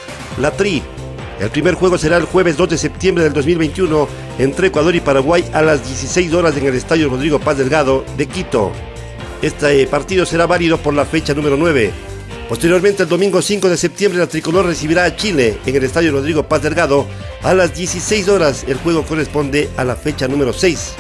la 0.40 0.50
TRI. 0.50 0.82
El 1.38 1.50
primer 1.50 1.74
juego 1.74 1.96
será 1.98 2.16
el 2.16 2.24
jueves 2.24 2.56
2 2.56 2.70
de 2.70 2.78
septiembre 2.78 3.24
del 3.24 3.32
2021 3.32 4.08
entre 4.38 4.68
Ecuador 4.68 4.94
y 4.94 5.00
Paraguay 5.00 5.44
a 5.52 5.62
las 5.62 5.86
16 5.86 6.32
horas 6.34 6.56
en 6.56 6.66
el 6.66 6.74
Estadio 6.74 7.08
Rodrigo 7.08 7.38
Paz 7.38 7.58
Delgado 7.58 8.04
de 8.16 8.26
Quito. 8.26 8.72
Este 9.40 9.86
partido 9.86 10.26
será 10.26 10.46
válido 10.46 10.78
por 10.78 10.92
la 10.92 11.06
fecha 11.06 11.32
número 11.32 11.56
9 11.56 12.10
Posteriormente, 12.50 13.04
el 13.04 13.08
domingo 13.08 13.40
5 13.40 13.68
de 13.68 13.76
septiembre, 13.76 14.18
la 14.18 14.26
tricolor 14.26 14.66
recibirá 14.66 15.04
a 15.04 15.14
Chile 15.14 15.58
en 15.64 15.76
el 15.76 15.84
Estadio 15.84 16.10
Rodrigo 16.10 16.42
Paz 16.42 16.60
Delgado 16.60 17.06
a 17.42 17.54
las 17.54 17.74
16 17.74 18.28
horas. 18.28 18.64
El 18.66 18.78
juego 18.78 19.04
corresponde 19.04 19.68
a 19.76 19.84
la 19.84 19.96
fecha 19.96 20.28
número 20.28 20.52
6. 20.52 20.94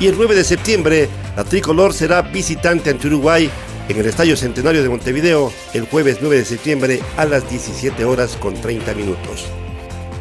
Y 0.00 0.06
el 0.08 0.16
9 0.16 0.34
de 0.34 0.44
septiembre, 0.44 1.08
la 1.36 1.44
tricolor 1.44 1.94
será 1.94 2.22
visitante 2.22 2.90
ante 2.90 3.06
Uruguay 3.06 3.50
en 3.88 3.98
el 3.98 4.06
Estadio 4.06 4.36
Centenario 4.36 4.82
de 4.82 4.88
Montevideo 4.88 5.52
el 5.72 5.86
jueves 5.86 6.18
9 6.20 6.38
de 6.38 6.44
septiembre 6.44 7.00
a 7.16 7.24
las 7.24 7.48
17 7.48 8.04
horas 8.04 8.36
con 8.36 8.54
30 8.54 8.94
minutos. 8.94 9.46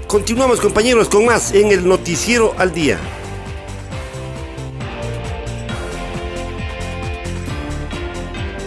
Continuamos 0.07 0.61
compañeros 0.61 1.09
con 1.09 1.25
más 1.25 1.51
en 1.51 1.71
el 1.71 1.87
Noticiero 1.87 2.53
al 2.57 2.73
Día. 2.73 2.99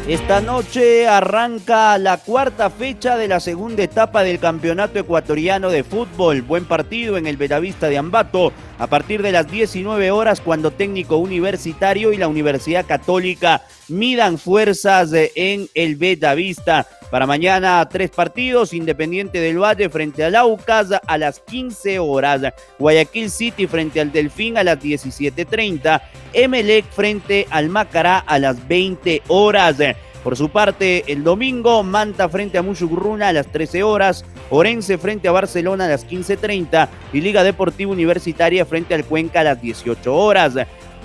Esta 0.09 0.41
noche 0.41 1.07
arranca 1.07 1.99
la 1.99 2.17
cuarta 2.17 2.71
fecha 2.71 3.19
de 3.19 3.29
la 3.29 3.41
segunda 3.41 3.83
etapa 3.83 4.23
del 4.23 4.39
Campeonato 4.39 4.99
Ecuatoriano 4.99 5.69
de 5.69 5.85
Fútbol. 5.85 6.41
Buen 6.41 6.65
partido 6.65 7.19
en 7.19 7.27
el 7.27 7.37
Bellavista 7.37 7.91
de 7.91 7.99
Ambato 7.99 8.55
a 8.79 8.87
partir 8.87 9.21
de 9.21 9.33
las 9.33 9.51
19 9.51 10.11
horas 10.11 10.41
cuando 10.41 10.71
técnico 10.71 11.19
universitario 11.19 12.15
y 12.15 12.17
la 12.17 12.27
Universidad 12.27 12.87
Católica 12.87 13.61
midan 13.89 14.39
fuerzas 14.39 15.11
en 15.13 15.69
el 15.75 15.97
Bellavista. 15.97 16.87
Para 17.11 17.27
mañana 17.27 17.89
tres 17.89 18.11
partidos, 18.11 18.75
Independiente 18.75 19.41
del 19.41 19.63
Valle 19.63 19.89
frente 19.89 20.25
al 20.25 20.35
Aucas 20.35 20.89
a 21.07 21.19
las 21.19 21.41
15 21.41 21.99
horas, 21.99 22.43
Guayaquil 22.79 23.31
City 23.31 23.67
frente 23.67 24.01
al 24.01 24.13
Delfín 24.13 24.59
a 24.59 24.65
las 24.65 24.79
17.30, 24.79 26.03
Emelec 26.35 26.85
frente 26.91 27.47
al 27.49 27.71
Macará 27.71 28.19
a 28.19 28.39
las 28.39 28.69
20 28.69 29.23
horas. 29.29 29.77
Por 30.23 30.37
su 30.37 30.51
parte, 30.51 31.05
el 31.11 31.25
domingo, 31.25 31.83
Manta 31.83 32.29
frente 32.29 32.59
a 32.59 32.63
Mushugruna 32.63 33.29
a 33.29 33.33
las 33.33 33.47
13 33.47 33.83
horas, 33.83 34.27
Orense 34.51 34.99
frente 34.99 35.29
a 35.29 35.33
Barcelona 35.33 35.87
a 35.87 35.89
las 35.89 36.07
15.30 36.07 36.89
y 37.15 37.23
Liga 37.23 37.43
Deportiva 37.43 37.91
Universitaria 37.91 38.67
frente 38.67 38.95
al 38.95 39.07
Cuenca 39.07 39.41
a 39.41 39.45
las 39.45 39.63
18 39.63 40.15
horas. 40.15 40.55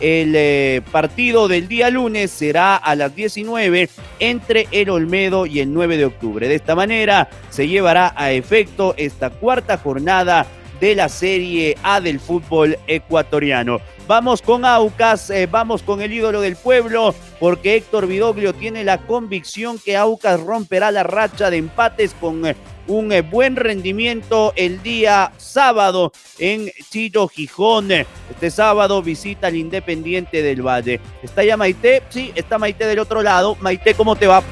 El 0.04 0.34
eh, 0.36 0.82
partido 0.92 1.48
del 1.48 1.70
día 1.70 1.90
lunes 1.90 2.30
será 2.30 2.76
a 2.76 2.94
las 2.94 3.16
19 3.16 3.90
entre 4.20 4.68
el 4.72 4.90
Olmedo 4.90 5.46
y 5.46 5.62
el 5.62 5.74
9 5.74 5.96
de 5.96 6.04
octubre. 6.04 6.50
De 6.50 6.56
esta 6.56 6.76
manera 6.76 7.30
se 7.50 7.70
llevará 7.70 8.14
a 8.18 8.34
efecto 8.34 8.96
esta 8.98 9.30
cuarta 9.30 9.78
jornada 9.78 10.46
de 10.82 10.96
la 10.96 11.08
Serie 11.08 11.78
A 11.84 12.02
del 12.02 12.20
fútbol 12.20 12.78
ecuatoriano. 12.86 13.80
Vamos 14.06 14.42
con 14.42 14.66
Aucas, 14.66 15.30
eh, 15.30 15.48
vamos 15.50 15.82
con 15.82 16.02
el 16.02 16.12
ídolo 16.12 16.42
del 16.42 16.58
pueblo, 16.58 17.16
porque 17.40 17.78
Héctor 17.78 18.06
Vidoglio 18.06 18.54
tiene 18.54 18.84
la 18.84 18.98
convicción 18.98 19.80
que 19.80 19.96
Aucas 19.96 20.42
romperá 20.42 20.92
la 20.92 21.04
racha 21.04 21.50
de 21.50 21.58
empates 21.58 22.14
con 22.20 22.46
eh, 22.46 22.56
un 22.88 23.14
eh, 23.14 23.22
buen 23.22 23.56
rendimiento 23.56 24.52
el 24.58 24.84
día 24.84 25.32
sábado 25.38 26.12
en 26.38 26.70
Chillo 26.90 27.30
Gijón. 27.30 27.92
Este 27.94 28.52
sábado 28.52 29.02
visita 29.02 29.48
al 29.48 29.56
Independiente 29.56 30.42
del 30.42 30.62
Valle. 30.62 31.00
¿Está 31.22 31.46
ya 31.46 31.56
Maite? 31.56 32.04
Sí, 32.10 32.34
está 32.36 32.58
Maite 32.58 32.86
del 32.86 33.00
otro 33.00 33.22
lado. 33.22 33.56
Maite, 33.62 33.94
¿cómo 33.94 34.18
te 34.18 34.28
va? 34.28 34.44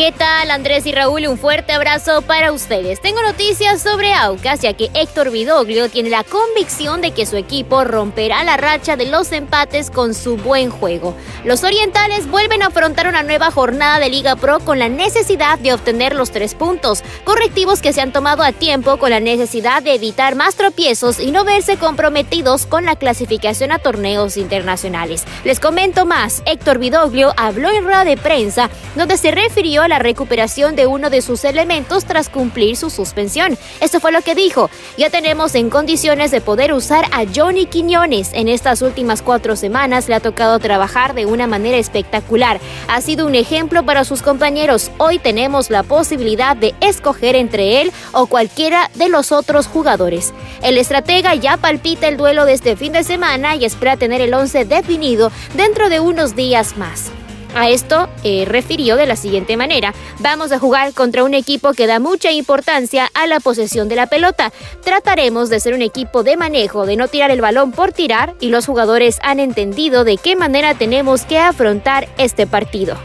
¿Qué 0.00 0.12
tal 0.12 0.50
Andrés 0.50 0.86
y 0.86 0.92
Raúl? 0.92 1.26
Un 1.26 1.36
fuerte 1.36 1.74
abrazo 1.74 2.22
para 2.22 2.52
ustedes. 2.52 3.02
Tengo 3.02 3.20
noticias 3.20 3.82
sobre 3.82 4.14
Aucas 4.14 4.60
ya 4.62 4.72
que 4.72 4.88
Héctor 4.94 5.30
Vidoglio 5.30 5.90
tiene 5.90 6.08
la 6.08 6.24
convicción 6.24 7.02
de 7.02 7.10
que 7.10 7.26
su 7.26 7.36
equipo 7.36 7.84
romperá 7.84 8.42
la 8.42 8.56
racha 8.56 8.96
de 8.96 9.04
los 9.04 9.30
empates 9.30 9.90
con 9.90 10.14
su 10.14 10.38
buen 10.38 10.70
juego. 10.70 11.14
Los 11.44 11.64
orientales 11.64 12.30
vuelven 12.30 12.62
a 12.62 12.68
afrontar 12.68 13.08
una 13.08 13.22
nueva 13.22 13.50
jornada 13.50 13.98
de 13.98 14.08
Liga 14.08 14.36
Pro 14.36 14.60
con 14.60 14.78
la 14.78 14.88
necesidad 14.88 15.58
de 15.58 15.74
obtener 15.74 16.14
los 16.14 16.30
tres 16.30 16.54
puntos, 16.54 17.02
correctivos 17.24 17.82
que 17.82 17.92
se 17.92 18.00
han 18.00 18.12
tomado 18.12 18.42
a 18.42 18.52
tiempo 18.52 18.96
con 18.96 19.10
la 19.10 19.20
necesidad 19.20 19.82
de 19.82 19.96
evitar 19.96 20.34
más 20.34 20.54
tropiezos 20.54 21.20
y 21.20 21.30
no 21.30 21.44
verse 21.44 21.76
comprometidos 21.76 22.64
con 22.64 22.86
la 22.86 22.96
clasificación 22.96 23.70
a 23.70 23.78
torneos 23.78 24.38
internacionales. 24.38 25.24
Les 25.44 25.60
comento 25.60 26.06
más, 26.06 26.42
Héctor 26.46 26.78
Vidoglio 26.78 27.34
habló 27.36 27.68
en 27.68 27.84
rueda 27.84 28.06
de 28.06 28.16
prensa 28.16 28.70
donde 28.96 29.18
se 29.18 29.30
refirió 29.30 29.82
a 29.82 29.89
la 29.90 29.98
recuperación 29.98 30.76
de 30.76 30.86
uno 30.86 31.10
de 31.10 31.20
sus 31.20 31.44
elementos 31.44 32.06
tras 32.06 32.30
cumplir 32.30 32.78
su 32.78 32.88
suspensión. 32.88 33.58
Esto 33.80 34.00
fue 34.00 34.12
lo 34.12 34.22
que 34.22 34.34
dijo. 34.34 34.70
Ya 34.96 35.10
tenemos 35.10 35.54
en 35.54 35.68
condiciones 35.68 36.30
de 36.30 36.40
poder 36.40 36.72
usar 36.72 37.04
a 37.12 37.24
Johnny 37.34 37.66
Quiñones. 37.66 38.30
En 38.32 38.48
estas 38.48 38.80
últimas 38.80 39.20
cuatro 39.20 39.56
semanas 39.56 40.08
le 40.08 40.14
ha 40.14 40.20
tocado 40.20 40.58
trabajar 40.58 41.12
de 41.12 41.26
una 41.26 41.46
manera 41.46 41.76
espectacular. 41.76 42.58
Ha 42.88 43.00
sido 43.02 43.26
un 43.26 43.34
ejemplo 43.34 43.84
para 43.84 44.04
sus 44.04 44.22
compañeros. 44.22 44.90
Hoy 44.96 45.18
tenemos 45.18 45.68
la 45.68 45.82
posibilidad 45.82 46.56
de 46.56 46.74
escoger 46.80 47.36
entre 47.36 47.82
él 47.82 47.92
o 48.12 48.26
cualquiera 48.26 48.90
de 48.94 49.08
los 49.08 49.32
otros 49.32 49.66
jugadores. 49.66 50.32
El 50.62 50.78
estratega 50.78 51.34
ya 51.34 51.56
palpita 51.56 52.08
el 52.08 52.16
duelo 52.16 52.44
de 52.44 52.54
este 52.54 52.76
fin 52.76 52.92
de 52.92 53.04
semana 53.04 53.56
y 53.56 53.64
espera 53.64 53.96
tener 53.96 54.20
el 54.20 54.32
11 54.32 54.64
definido 54.64 55.32
dentro 55.54 55.88
de 55.88 56.00
unos 56.00 56.36
días 56.36 56.76
más. 56.76 57.10
A 57.54 57.68
esto 57.68 58.08
eh, 58.22 58.44
refirió 58.46 58.96
de 58.96 59.06
la 59.06 59.16
siguiente 59.16 59.56
manera, 59.56 59.92
vamos 60.20 60.52
a 60.52 60.58
jugar 60.58 60.92
contra 60.94 61.24
un 61.24 61.34
equipo 61.34 61.72
que 61.72 61.86
da 61.86 61.98
mucha 61.98 62.30
importancia 62.30 63.10
a 63.14 63.26
la 63.26 63.40
posesión 63.40 63.88
de 63.88 63.96
la 63.96 64.06
pelota. 64.06 64.52
Trataremos 64.84 65.50
de 65.50 65.60
ser 65.60 65.74
un 65.74 65.82
equipo 65.82 66.22
de 66.22 66.36
manejo, 66.36 66.86
de 66.86 66.96
no 66.96 67.08
tirar 67.08 67.30
el 67.30 67.40
balón 67.40 67.72
por 67.72 67.92
tirar 67.92 68.34
y 68.40 68.48
los 68.50 68.66
jugadores 68.66 69.18
han 69.22 69.40
entendido 69.40 70.04
de 70.04 70.16
qué 70.16 70.36
manera 70.36 70.74
tenemos 70.74 71.22
que 71.22 71.38
afrontar 71.38 72.08
este 72.18 72.46
partido. 72.46 72.96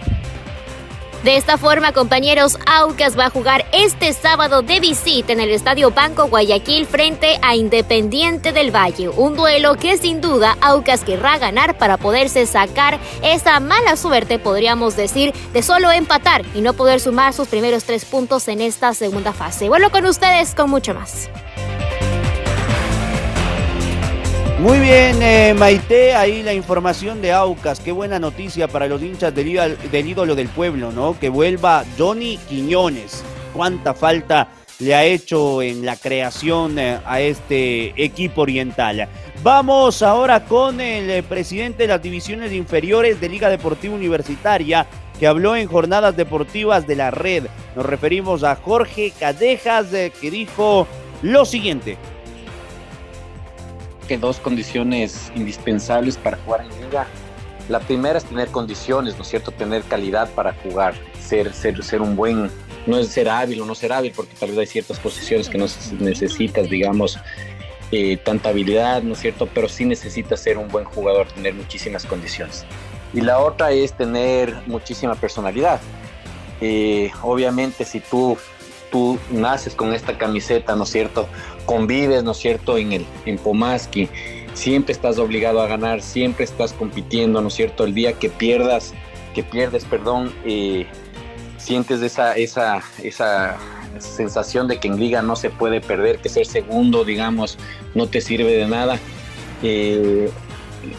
De 1.26 1.38
esta 1.38 1.58
forma, 1.58 1.92
compañeros, 1.92 2.60
Aucas 2.68 3.18
va 3.18 3.26
a 3.26 3.30
jugar 3.32 3.66
este 3.72 4.14
sábado 4.14 4.62
de 4.62 4.80
visita 4.80 5.34
en 5.34 5.40
el 5.40 5.50
Estadio 5.50 5.90
Banco 5.90 6.28
Guayaquil 6.28 6.86
frente 6.86 7.40
a 7.42 7.56
Independiente 7.56 8.52
del 8.52 8.70
Valle. 8.70 9.10
Un 9.10 9.36
duelo 9.36 9.74
que 9.74 9.98
sin 9.98 10.22
duda 10.22 10.56
Aucas 10.62 11.04
querrá 11.04 11.40
ganar 11.40 11.80
para 11.80 11.98
poderse 11.98 12.46
sacar 12.46 13.00
esa 13.24 13.60
mala 13.60 13.96
suerte, 13.96 14.38
podríamos 14.38 14.96
decir, 14.96 15.34
de 15.52 15.64
solo 15.64 15.92
empatar 15.92 16.46
y 16.54 16.62
no 16.62 16.74
poder 16.74 17.00
sumar 17.00 17.34
sus 17.34 17.48
primeros 17.48 17.86
tres 17.86 18.06
puntos 18.06 18.48
en 18.48 18.62
esta 18.62 18.94
segunda 18.94 19.34
fase. 19.34 19.68
Vuelvo 19.68 19.90
con 19.90 20.06
ustedes 20.06 20.54
con 20.54 20.70
mucho 20.70 20.94
más. 20.94 21.28
Muy 24.60 24.80
bien, 24.80 25.22
eh, 25.22 25.54
Maite, 25.54 26.16
ahí 26.16 26.42
la 26.42 26.54
información 26.54 27.22
de 27.22 27.34
Aucas. 27.34 27.82
Qué 27.82 27.92
buena 27.92 28.20
noticia 28.20 28.70
para 28.70 28.88
los 28.88 29.04
hinchas 29.04 29.36
del, 29.36 29.50
ídolo 30.08 30.34
del 30.34 30.48
pueblo, 30.48 30.94
¿no? 30.94 31.20
Que 31.20 31.28
vuelva 31.28 31.84
Johnny 31.98 32.38
Quiñones. 32.38 33.22
Cuánta 33.54 33.94
falta 33.94 34.48
le 34.80 34.96
ha 34.96 35.04
hecho 35.04 35.62
en 35.62 35.86
la 35.86 35.98
creación 35.98 36.80
eh, 36.80 37.00
a 37.06 37.20
este 37.20 38.02
equipo 38.02 38.44
oriental. 38.44 39.10
Vamos 39.44 40.02
ahora 40.02 40.46
con 40.46 40.80
el 40.80 41.10
eh, 41.10 41.22
presidente 41.22 41.84
de 41.84 41.90
las 41.90 42.02
divisiones 42.02 42.54
inferiores 42.54 43.20
de 43.20 43.28
Liga 43.28 43.50
Deportiva 43.50 43.94
Universitaria, 43.94 44.88
que 45.20 45.28
habló 45.28 45.58
en 45.58 45.68
jornadas 45.68 46.16
deportivas 46.16 46.88
de 46.88 46.96
la 46.96 47.12
red. 47.12 47.48
Nos 47.76 47.86
referimos 47.86 48.46
a 48.46 48.56
Jorge 48.56 49.12
Cadejas, 49.20 49.88
que 49.88 50.32
dijo 50.32 50.88
lo 51.22 51.44
siguiente 51.44 51.98
que 54.06 54.18
dos 54.18 54.38
condiciones 54.38 55.32
indispensables 55.36 56.18
para 56.18 56.38
jugar 56.38 56.62
en 56.62 56.82
liga. 56.82 57.08
La 57.70 57.80
primera 57.80 58.18
es 58.18 58.26
tener 58.26 58.50
condiciones, 58.50 59.16
¿no 59.16 59.24
es 59.24 59.28
cierto? 59.28 59.52
Tener 59.52 59.84
calidad 59.84 60.30
para 60.32 60.54
jugar, 60.54 60.94
ser, 61.20 61.52
ser, 61.54 61.84
ser 61.84 62.02
un 62.02 62.16
buen, 62.16 62.50
no 62.86 63.00
es 63.00 63.08
ser 63.08 63.28
hábil 63.28 63.62
o 63.62 63.66
no 63.66 63.74
ser 63.74 63.92
hábil, 63.92 64.14
porque 64.16 64.36
tal 64.40 64.50
vez 64.50 64.60
hay 64.60 64.68
ciertas 64.68 65.00
posiciones 65.00 65.50
que 65.50 65.58
no 65.58 65.66
necesitas, 66.00 66.70
digamos, 66.70 67.18
eh, 67.92 68.18
tanta 68.18 68.50
habilidad, 68.50 69.04
¿no 69.04 69.14
es 69.14 69.20
cierto? 69.20 69.48
Pero 69.52 69.70
sí 69.70 69.86
necesitas 69.86 70.40
ser 70.40 70.58
un 70.58 70.68
buen 70.68 70.86
jugador, 70.86 71.28
tener 71.28 71.54
muchísimas 71.54 72.06
condiciones. 72.06 72.66
Y 73.14 73.22
la 73.22 73.40
otra 73.40 73.72
es 73.72 73.94
tener 73.94 74.54
muchísima 74.68 75.16
personalidad. 75.16 75.80
Eh, 76.62 77.12
obviamente 77.22 77.86
si 77.86 78.00
tú, 78.00 78.38
tú 78.96 79.20
naces 79.30 79.76
con 79.76 79.94
esta 79.94 80.18
camiseta, 80.18 80.74
¿no 80.74 80.84
es 80.84 80.90
cierto? 80.90 81.28
convives, 81.66 82.24
¿no 82.24 82.32
es 82.32 82.38
cierto?, 82.38 82.78
en, 82.78 82.94
el, 82.94 83.06
en 83.26 83.38
Pomaski, 83.38 84.08
siempre 84.54 84.94
estás 84.94 85.18
obligado 85.18 85.62
a 85.62 85.68
ganar, 85.68 86.02
siempre 86.02 86.46
estás 86.46 86.72
compitiendo, 86.72 87.42
¿no 87.42 87.50
es 87.50 87.56
cierto?, 87.56 87.84
el 87.84 87.94
día 87.94 88.14
que 88.14 88.30
pierdas, 88.30 88.94
que 89.34 89.44
pierdes, 89.44 89.84
perdón, 89.84 90.34
eh, 90.46 90.88
sientes 91.58 92.02
esa, 92.02 92.38
esa, 92.38 92.82
esa 93.04 93.58
sensación 94.00 94.70
de 94.70 94.80
que 94.80 94.88
en 94.88 94.98
liga 94.98 95.22
no 95.22 95.36
se 95.36 95.50
puede 95.50 95.82
perder, 95.82 96.20
que 96.20 96.30
ser 96.30 96.46
segundo, 96.46 97.04
digamos, 97.04 97.58
no 97.96 98.08
te 98.08 98.22
sirve 98.22 98.54
de 98.54 98.66
nada. 98.66 98.98
Eh, 99.62 100.30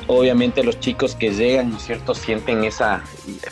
obviamente 0.06 0.62
los 0.62 0.80
chicos 0.80 1.14
que 1.14 1.30
llegan, 1.30 1.70
¿no 1.70 1.78
es 1.78 1.84
cierto?, 1.84 2.14
sienten 2.14 2.62
esa, 2.64 3.02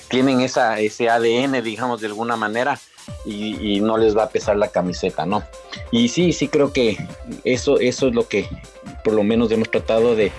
tienen 0.09 0.42
esa, 0.42 0.80
ese 0.80 1.09
ADN, 1.09 1.62
digamos, 1.62 2.02
de 2.02 2.09
alguna 2.09 2.37
manera, 2.37 2.78
y, 3.24 3.80
no 3.80 3.96
les 3.96 4.16
va 4.16 4.24
a 4.24 4.28
pesar 4.28 4.56
la 4.56 4.68
camiseta, 4.68 5.26
¿no? 5.26 5.42
Y 5.90 6.08
sí, 6.08 6.32
sí 6.32 6.48
creo 6.48 6.72
que 6.72 6.96
eso, 7.44 7.78
eso 7.78 8.08
es 8.08 8.14
lo 8.14 8.28
que 8.28 8.48
por 9.02 9.14
lo 9.14 9.22
menos 9.22 9.50
hemos 9.50 9.70
tratado 9.70 10.14
de, 10.14 10.32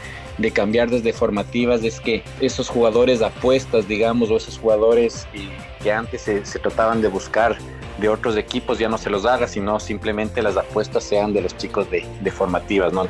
cambiar 0.53 0.89
desde 0.89 1.13
formativas, 1.13 1.83
es 1.83 1.99
que 1.99 2.23
esos 2.41 2.69
jugadores 2.69 3.21
apuestas, 3.21 3.87
digamos, 3.87 4.29
o 4.29 4.37
esos 4.37 4.57
jugadores 4.57 5.27
que 5.81 5.91
antes 5.91 6.21
se, 6.21 6.59
trataban 6.59 7.01
de 7.01 7.07
buscar 7.07 7.57
de 7.99 8.09
otros 8.09 8.35
equipos 8.35 8.77
ya 8.77 8.89
no 8.89 8.97
se 8.97 9.09
los 9.09 9.25
haga, 9.25 9.47
sino 9.47 9.79
simplemente 9.79 10.41
las 10.41 10.57
apuestas 10.57 11.05
sean 11.05 11.31
de 11.33 11.41
los 11.41 11.55
chicos 11.55 11.89
de, 11.89 12.05
de 12.21 12.31
formativas, 12.31 12.91
¿no? 12.91 13.07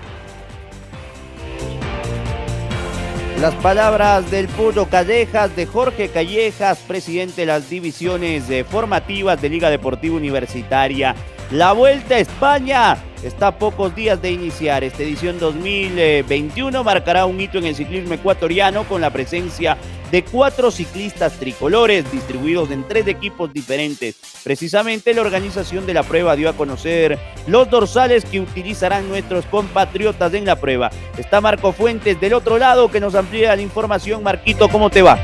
Las 3.42 3.54
palabras 3.56 4.32
del 4.32 4.48
Puro 4.48 4.88
Callejas, 4.88 5.54
de 5.58 5.66
Jorge 5.66 6.08
Callejas, 6.08 6.80
presidente 6.80 7.42
de 7.42 7.48
las 7.48 7.70
divisiones 7.70 8.46
formativas 8.70 9.42
de 9.42 9.50
Liga 9.50 9.70
Deportiva 9.70 10.16
Universitaria. 10.16 11.14
La 11.52 11.74
Vuelta 11.74 12.16
a 12.16 12.20
España 12.20 12.98
está 13.28 13.48
a 13.48 13.58
pocos 13.58 13.96
días 13.96 14.22
de 14.22 14.32
iniciar. 14.32 14.84
Esta 14.84 15.04
edición 15.04 15.40
2021 15.40 16.84
marcará 16.84 17.26
un 17.26 17.40
hito 17.40 17.58
en 17.58 17.66
el 17.66 17.76
ciclismo 17.76 18.14
ecuatoriano 18.14 18.84
con 18.84 19.02
la 19.02 19.10
presencia 19.10 19.78
de 20.12 20.24
cuatro 20.24 20.72
ciclistas 20.72 21.34
tricolores 21.34 22.10
distribuidos 22.12 22.72
en 22.72 22.88
tres 22.88 23.08
equipos 23.08 23.52
diferentes. 23.52 24.16
Precisamente 24.44 25.14
la 25.14 25.22
organización 25.22 25.86
de 25.86 25.94
la 25.94 26.04
prueba 26.04 26.36
dio 26.36 26.50
a 26.50 26.54
conocer 26.54 27.18
los 27.48 27.70
dorsales 27.70 28.26
que 28.26 28.40
utilizarán 28.40 29.10
nuestros 29.10 29.46
compatriotas 29.48 30.34
en 30.34 30.46
la 30.46 30.56
prueba. 30.58 30.92
Está 31.18 31.42
Marco 31.42 31.72
Fuentes 31.72 32.20
del 32.22 32.34
otro 32.34 32.58
lado 32.58 32.92
que 32.92 33.00
nos 33.00 33.16
amplía 33.16 33.56
la 33.56 33.62
información. 33.62 34.24
Marquito, 34.24 34.70
¿cómo 34.70 34.90
te 34.90 35.02
va? 35.02 35.20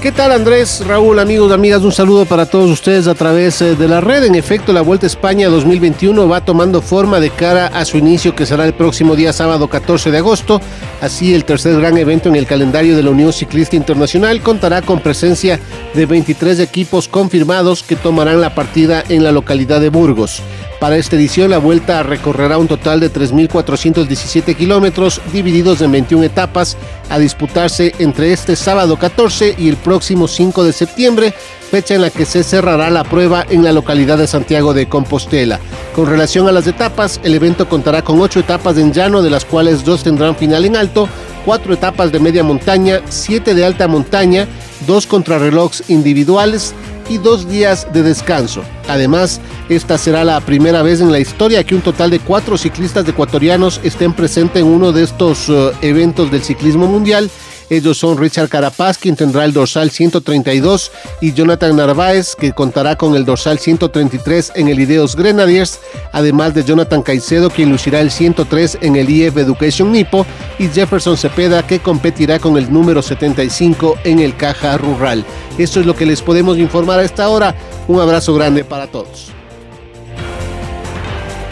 ¿Qué 0.00 0.12
tal 0.12 0.30
Andrés, 0.30 0.86
Raúl, 0.86 1.18
amigos, 1.18 1.50
amigas? 1.50 1.82
Un 1.82 1.90
saludo 1.90 2.24
para 2.24 2.46
todos 2.46 2.70
ustedes 2.70 3.08
a 3.08 3.16
través 3.16 3.60
eh, 3.60 3.74
de 3.74 3.88
la 3.88 4.00
red. 4.00 4.22
En 4.22 4.36
efecto, 4.36 4.72
la 4.72 4.80
Vuelta 4.80 5.06
a 5.06 5.08
España 5.08 5.48
2021 5.48 6.28
va 6.28 6.44
tomando 6.44 6.80
forma 6.80 7.18
de 7.18 7.30
cara 7.30 7.66
a 7.66 7.84
su 7.84 7.98
inicio 7.98 8.32
que 8.36 8.46
será 8.46 8.64
el 8.64 8.74
próximo 8.74 9.16
día 9.16 9.32
sábado 9.32 9.66
14 9.66 10.12
de 10.12 10.18
agosto. 10.18 10.60
Así, 11.00 11.34
el 11.34 11.44
tercer 11.44 11.80
gran 11.80 11.98
evento 11.98 12.28
en 12.28 12.36
el 12.36 12.46
calendario 12.46 12.94
de 12.94 13.02
la 13.02 13.10
Unión 13.10 13.32
Ciclista 13.32 13.74
Internacional 13.74 14.40
contará 14.40 14.82
con 14.82 15.00
presencia 15.00 15.58
de 15.94 16.06
23 16.06 16.60
equipos 16.60 17.08
confirmados 17.08 17.82
que 17.82 17.96
tomarán 17.96 18.40
la 18.40 18.54
partida 18.54 19.02
en 19.08 19.24
la 19.24 19.32
localidad 19.32 19.80
de 19.80 19.88
Burgos. 19.88 20.42
Para 20.80 20.96
esta 20.96 21.16
edición, 21.16 21.50
la 21.50 21.58
vuelta 21.58 22.04
recorrerá 22.04 22.56
un 22.56 22.68
total 22.68 23.00
de 23.00 23.12
3.417 23.12 24.54
kilómetros 24.54 25.20
divididos 25.32 25.80
en 25.80 25.90
21 25.90 26.24
etapas 26.24 26.76
a 27.10 27.18
disputarse 27.18 27.92
entre 27.98 28.32
este 28.32 28.54
sábado 28.54 28.96
14 28.96 29.56
y 29.58 29.68
el 29.68 29.76
próximo 29.76 30.28
5 30.28 30.62
de 30.62 30.72
septiembre, 30.72 31.34
fecha 31.68 31.96
en 31.96 32.02
la 32.02 32.10
que 32.10 32.24
se 32.24 32.44
cerrará 32.44 32.90
la 32.90 33.02
prueba 33.02 33.44
en 33.50 33.64
la 33.64 33.72
localidad 33.72 34.18
de 34.18 34.28
Santiago 34.28 34.72
de 34.72 34.88
Compostela. 34.88 35.58
Con 35.96 36.06
relación 36.06 36.46
a 36.46 36.52
las 36.52 36.68
etapas, 36.68 37.18
el 37.24 37.34
evento 37.34 37.68
contará 37.68 38.02
con 38.02 38.20
8 38.20 38.38
etapas 38.38 38.78
en 38.78 38.92
llano, 38.92 39.20
de 39.20 39.30
las 39.30 39.44
cuales 39.44 39.84
2 39.84 40.04
tendrán 40.04 40.36
final 40.36 40.64
en 40.64 40.76
alto, 40.76 41.08
4 41.44 41.74
etapas 41.74 42.12
de 42.12 42.20
media 42.20 42.44
montaña, 42.44 43.00
7 43.08 43.52
de 43.52 43.64
alta 43.64 43.88
montaña, 43.88 44.46
2 44.86 45.06
contrarrelojes 45.08 45.90
individuales, 45.90 46.72
y 47.08 47.18
dos 47.18 47.48
días 47.48 47.86
de 47.92 48.02
descanso. 48.02 48.62
Además, 48.88 49.40
esta 49.68 49.98
será 49.98 50.24
la 50.24 50.40
primera 50.40 50.82
vez 50.82 51.00
en 51.00 51.12
la 51.12 51.18
historia 51.18 51.64
que 51.64 51.74
un 51.74 51.80
total 51.80 52.10
de 52.10 52.20
cuatro 52.20 52.56
ciclistas 52.56 53.06
ecuatorianos 53.08 53.80
estén 53.82 54.12
presentes 54.12 54.62
en 54.62 54.68
uno 54.68 54.92
de 54.92 55.04
estos 55.04 55.48
eh, 55.48 55.72
eventos 55.82 56.30
del 56.30 56.42
ciclismo 56.42 56.86
mundial 56.86 57.30
ellos 57.70 57.98
son 57.98 58.18
Richard 58.18 58.48
Carapaz, 58.48 58.98
quien 58.98 59.16
tendrá 59.16 59.44
el 59.44 59.52
dorsal 59.52 59.90
132, 59.90 60.90
y 61.20 61.32
Jonathan 61.32 61.76
Narváez, 61.76 62.34
que 62.34 62.52
contará 62.52 62.96
con 62.96 63.14
el 63.14 63.24
dorsal 63.24 63.58
133 63.58 64.52
en 64.54 64.68
el 64.68 64.80
Ideos 64.80 65.16
Grenadiers, 65.16 65.80
además 66.12 66.54
de 66.54 66.64
Jonathan 66.64 67.02
Caicedo, 67.02 67.50
quien 67.50 67.70
lucirá 67.70 68.00
el 68.00 68.10
103 68.10 68.78
en 68.80 68.96
el 68.96 69.10
IF 69.10 69.36
Education 69.36 69.92
Nipo, 69.92 70.26
y 70.58 70.68
Jefferson 70.68 71.16
Cepeda, 71.16 71.66
que 71.66 71.80
competirá 71.80 72.38
con 72.38 72.56
el 72.56 72.72
número 72.72 73.02
75 73.02 73.98
en 74.04 74.20
el 74.20 74.36
Caja 74.36 74.76
Rural. 74.78 75.24
Esto 75.58 75.80
es 75.80 75.86
lo 75.86 75.94
que 75.94 76.06
les 76.06 76.22
podemos 76.22 76.58
informar 76.58 77.00
a 77.00 77.04
esta 77.04 77.28
hora. 77.28 77.54
Un 77.86 78.00
abrazo 78.00 78.34
grande 78.34 78.64
para 78.64 78.86
todos. 78.86 79.37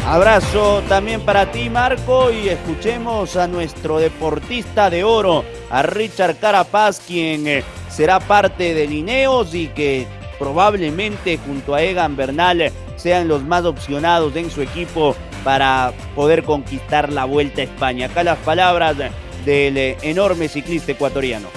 Abrazo 0.06 0.84
también 0.88 1.20
para 1.22 1.50
ti, 1.50 1.68
Marco, 1.68 2.30
y 2.30 2.48
escuchemos 2.48 3.34
a 3.36 3.48
nuestro 3.48 3.98
deportista 3.98 4.88
de 4.88 5.02
oro, 5.02 5.44
a 5.68 5.82
Richard 5.82 6.36
Carapaz, 6.36 7.00
quien 7.00 7.48
eh, 7.48 7.64
será 7.90 8.20
parte 8.20 8.72
de 8.72 8.86
Lineos 8.86 9.52
y 9.52 9.66
que 9.66 10.06
probablemente 10.38 11.40
junto 11.44 11.74
a 11.74 11.82
Egan 11.82 12.14
Bernal 12.14 12.70
sean 12.94 13.26
los 13.26 13.42
más 13.42 13.64
opcionados 13.64 14.36
en 14.36 14.48
su 14.48 14.62
equipo 14.62 15.16
para 15.42 15.92
poder 16.14 16.44
conquistar 16.44 17.12
la 17.12 17.24
Vuelta 17.24 17.62
a 17.62 17.64
España. 17.64 18.06
Acá 18.06 18.22
las 18.22 18.38
palabras 18.38 18.96
del 19.44 19.76
enorme 20.02 20.46
ciclista 20.46 20.92
ecuatoriano. 20.92 21.48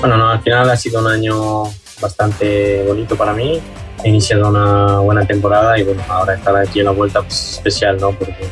Bueno, 0.00 0.16
no, 0.16 0.30
al 0.30 0.40
final 0.40 0.70
ha 0.70 0.76
sido 0.78 1.00
un 1.00 1.08
año 1.08 1.64
bastante 2.00 2.82
bonito 2.84 3.16
para 3.16 3.34
mí. 3.34 3.60
He 4.02 4.08
iniciado 4.08 4.48
una 4.48 5.00
buena 5.00 5.24
temporada 5.26 5.78
y 5.78 5.82
bueno, 5.82 6.02
ahora 6.08 6.34
estar 6.34 6.56
aquí 6.56 6.80
en 6.80 6.86
la 6.86 6.92
vuelta 6.92 7.20
pues, 7.20 7.52
especial, 7.54 7.98
¿no? 7.98 8.12
Porque 8.12 8.46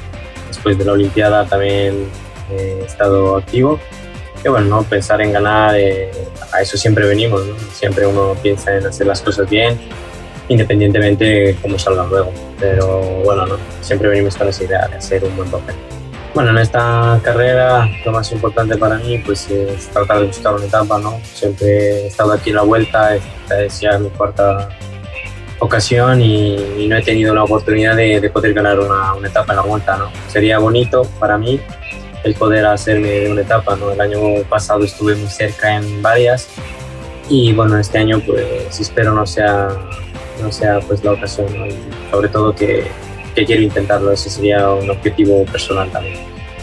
después 0.49 0.77
de 0.77 0.85
la 0.85 0.93
Olimpiada 0.93 1.47
también 1.47 2.09
he 2.51 2.85
estado 2.85 3.37
activo. 3.37 3.79
Y 4.45 4.49
bueno, 4.49 4.67
¿no? 4.67 4.83
pensar 4.85 5.21
en 5.21 5.33
ganar, 5.33 5.75
eh, 5.77 6.11
a 6.53 6.61
eso 6.61 6.77
siempre 6.77 7.07
venimos, 7.07 7.45
¿no? 7.45 7.55
Siempre 7.73 8.07
uno 8.07 8.37
piensa 8.41 8.77
en 8.77 8.87
hacer 8.87 9.07
las 9.07 9.21
cosas 9.21 9.49
bien, 9.49 9.79
independientemente 10.49 11.25
de 11.25 11.57
cómo 11.61 11.79
salga 11.79 12.05
luego. 12.05 12.33
Pero 12.61 13.01
bueno, 13.25 13.47
¿no? 13.47 13.57
siempre 13.81 14.09
venimos 14.09 14.37
con 14.37 14.49
esa 14.49 14.65
idea 14.65 14.87
de 14.87 14.97
hacer 14.97 15.25
un 15.25 15.37
buen 15.37 15.51
papel. 15.51 15.75
Bueno, 16.35 16.51
en 16.51 16.59
esta 16.59 17.19
carrera 17.25 17.89
lo 18.05 18.13
más 18.13 18.31
importante 18.31 18.77
para 18.77 18.99
mí 18.99 19.19
pues, 19.19 19.51
es 19.51 19.89
tratar 19.89 20.21
de 20.21 20.27
buscar 20.27 20.55
una 20.55 20.67
etapa, 20.67 20.99
¿no? 20.99 21.21
Siempre 21.25 22.05
he 22.05 22.07
estado 22.07 22.33
aquí 22.33 22.51
en 22.51 22.57
la 22.57 22.63
vuelta, 22.63 23.17
esta 23.17 23.63
es 23.63 23.81
ya 23.81 23.99
mi 23.99 24.09
cuarta 24.11 24.69
ocasión 25.61 26.21
y, 26.21 26.87
no 26.89 26.97
he 26.97 27.03
tenido 27.03 27.35
la 27.35 27.45
oportunidad 27.45 27.97
de, 27.97 28.31
poder 28.31 28.55
ganar 28.55 28.79
una, 28.79 29.15
una, 29.15 29.29
etapa 29.29 29.53
en 29.53 29.57
la 29.57 29.63
vuelta, 29.63 29.97
¿no? 29.97 30.11
Sería 30.29 30.59
bonito 30.59 31.03
para 31.19 31.37
mí 31.37 31.61
el 32.25 32.35
poder 32.35 32.67
hacerme 32.67 33.31
una 33.31 33.43
etapa, 33.43 33.77
¿no? 33.77 33.91
El 33.91 34.01
año 34.01 34.19
pasado 34.49 34.85
estuve 34.85 35.15
muy 35.15 35.29
cerca 35.29 35.77
en 35.77 36.03
varias 36.03 36.49
y 37.29 37.53
bueno, 37.53 37.79
este 37.79 37.99
año 37.99 38.21
pues 38.25 38.81
espero 38.81 39.13
no 39.13 39.27
sea, 39.27 39.69
no 40.41 40.51
sea 40.51 40.81
pues 40.81 41.05
la 41.05 41.13
ocasión, 41.13 41.47
¿no? 41.59 41.67
sobre 42.11 42.29
todo 42.29 42.55
que 42.55 42.87
que 43.39 43.47
quiero 43.47 43.63
intentarlo, 43.63 44.11
ese 44.11 44.31
sería 44.31 44.69
un 44.71 44.91
objetivo 44.91 45.45
personal 45.47 45.91
también. 45.91 46.19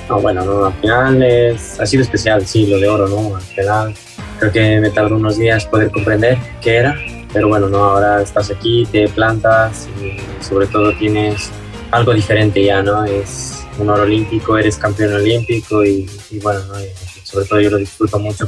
No, 0.09 0.19
bueno, 0.19 0.43
no, 0.43 0.65
al 0.65 0.73
final 0.73 1.23
es, 1.23 1.79
ha 1.79 1.85
sido 1.85 2.03
especial, 2.03 2.45
sí, 2.45 2.67
lo 2.67 2.79
de 2.79 2.87
oro, 2.87 3.07
¿no? 3.07 3.35
Al 3.35 3.41
final 3.41 3.93
creo 4.39 4.51
que 4.51 4.79
me 4.79 4.89
tardó 4.89 5.15
unos 5.15 5.37
días 5.37 5.65
poder 5.65 5.89
comprender 5.89 6.37
qué 6.61 6.75
era, 6.75 6.95
pero 7.35 7.49
bueno, 7.49 7.67
¿no? 7.67 7.83
Ahora 7.83 8.21
estás 8.21 8.49
aquí, 8.49 8.87
te 8.89 9.09
plantas 9.09 9.89
y 10.01 10.15
sobre 10.41 10.67
todo 10.67 10.93
tienes 10.93 11.51
algo 11.91 12.13
diferente 12.13 12.63
ya, 12.63 12.81
¿no? 12.81 13.03
Es 13.03 13.65
un 13.77 13.89
oro 13.89 14.03
olímpico, 14.03 14.57
eres 14.57 14.77
campeón 14.77 15.15
olímpico 15.15 15.83
y, 15.83 16.09
bueno, 16.41 16.61
¿no? 16.61 16.75
sobre 17.23 17.45
todo 17.45 17.59
yo 17.59 17.71
lo 17.71 17.77
disfruto 17.77 18.17
mucho 18.19 18.47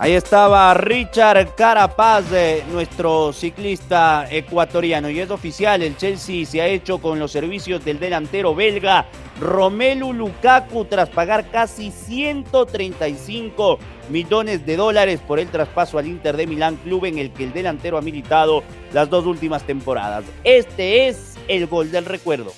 Ahí 0.00 0.12
estaba 0.12 0.72
Richard 0.74 1.56
Carapaz, 1.56 2.26
nuestro 2.70 3.32
ciclista 3.32 4.28
ecuatoriano. 4.30 5.10
Y 5.10 5.18
es 5.18 5.28
oficial, 5.28 5.82
el 5.82 5.96
Chelsea 5.96 6.46
se 6.46 6.62
ha 6.62 6.68
hecho 6.68 6.98
con 6.98 7.18
los 7.18 7.32
servicios 7.32 7.84
del 7.84 7.98
delantero 7.98 8.54
belga 8.54 9.06
Romelu 9.40 10.12
Lukaku 10.12 10.84
tras 10.84 11.08
pagar 11.08 11.50
casi 11.50 11.90
135 11.90 13.80
millones 14.08 14.64
de 14.64 14.76
dólares 14.76 15.18
por 15.26 15.40
el 15.40 15.48
traspaso 15.48 15.98
al 15.98 16.06
Inter 16.06 16.36
de 16.36 16.46
Milán, 16.46 16.76
club 16.76 17.06
en 17.06 17.18
el 17.18 17.32
que 17.32 17.42
el 17.42 17.52
delantero 17.52 17.98
ha 17.98 18.00
militado 18.00 18.62
las 18.92 19.10
dos 19.10 19.26
últimas 19.26 19.64
temporadas. 19.64 20.22
Este 20.44 21.08
es 21.08 21.34
el 21.48 21.66
gol 21.66 21.90
del 21.90 22.04
recuerdo. 22.04 22.52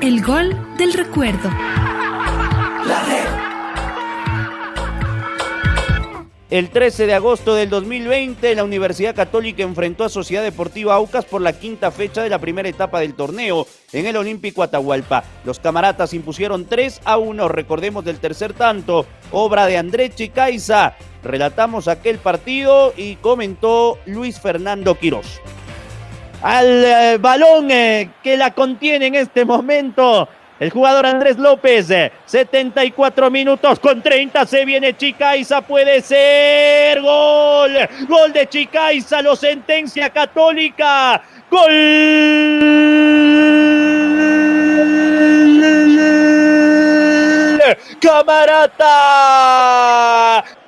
El 0.00 0.22
gol 0.22 0.56
del 0.78 0.92
recuerdo. 0.92 1.50
La 2.86 3.04
red. 3.08 3.51
El 6.52 6.68
13 6.68 7.06
de 7.06 7.14
agosto 7.14 7.54
del 7.54 7.70
2020, 7.70 8.54
la 8.54 8.64
Universidad 8.64 9.14
Católica 9.14 9.62
enfrentó 9.62 10.04
a 10.04 10.10
Sociedad 10.10 10.42
Deportiva 10.42 10.94
Aucas 10.94 11.24
por 11.24 11.40
la 11.40 11.54
quinta 11.54 11.90
fecha 11.90 12.22
de 12.22 12.28
la 12.28 12.40
primera 12.40 12.68
etapa 12.68 13.00
del 13.00 13.14
torneo 13.14 13.66
en 13.90 14.04
el 14.04 14.18
Olímpico 14.18 14.62
Atahualpa. 14.62 15.24
Los 15.46 15.60
camaratas 15.60 16.12
impusieron 16.12 16.66
3 16.66 17.00
a 17.06 17.16
1, 17.16 17.48
recordemos 17.48 18.04
del 18.04 18.18
tercer 18.18 18.52
tanto, 18.52 19.06
obra 19.30 19.64
de 19.64 19.78
André 19.78 20.10
Chicaiza. 20.10 20.94
Relatamos 21.24 21.88
aquel 21.88 22.18
partido 22.18 22.92
y 22.98 23.16
comentó 23.16 23.98
Luis 24.04 24.38
Fernando 24.38 24.94
Quirós. 24.96 25.40
Al 26.42 26.84
eh, 26.84 27.18
balón 27.18 27.70
eh, 27.70 28.10
que 28.22 28.36
la 28.36 28.50
contiene 28.50 29.06
en 29.06 29.14
este 29.14 29.46
momento 29.46 30.28
el 30.62 30.70
jugador 30.70 31.04
Andrés 31.06 31.38
López, 31.38 31.88
74 32.24 33.30
minutos 33.32 33.80
con 33.80 34.00
30, 34.00 34.46
se 34.46 34.64
viene 34.64 34.96
Chicaiza, 34.96 35.60
puede 35.62 36.00
ser 36.02 37.00
gol, 37.00 37.72
gol 38.06 38.32
de 38.32 38.48
Chicaiza, 38.48 39.22
lo 39.22 39.34
sentencia 39.34 40.10
Católica, 40.10 41.20
gol. 41.50 41.72
Camarata 48.00 49.42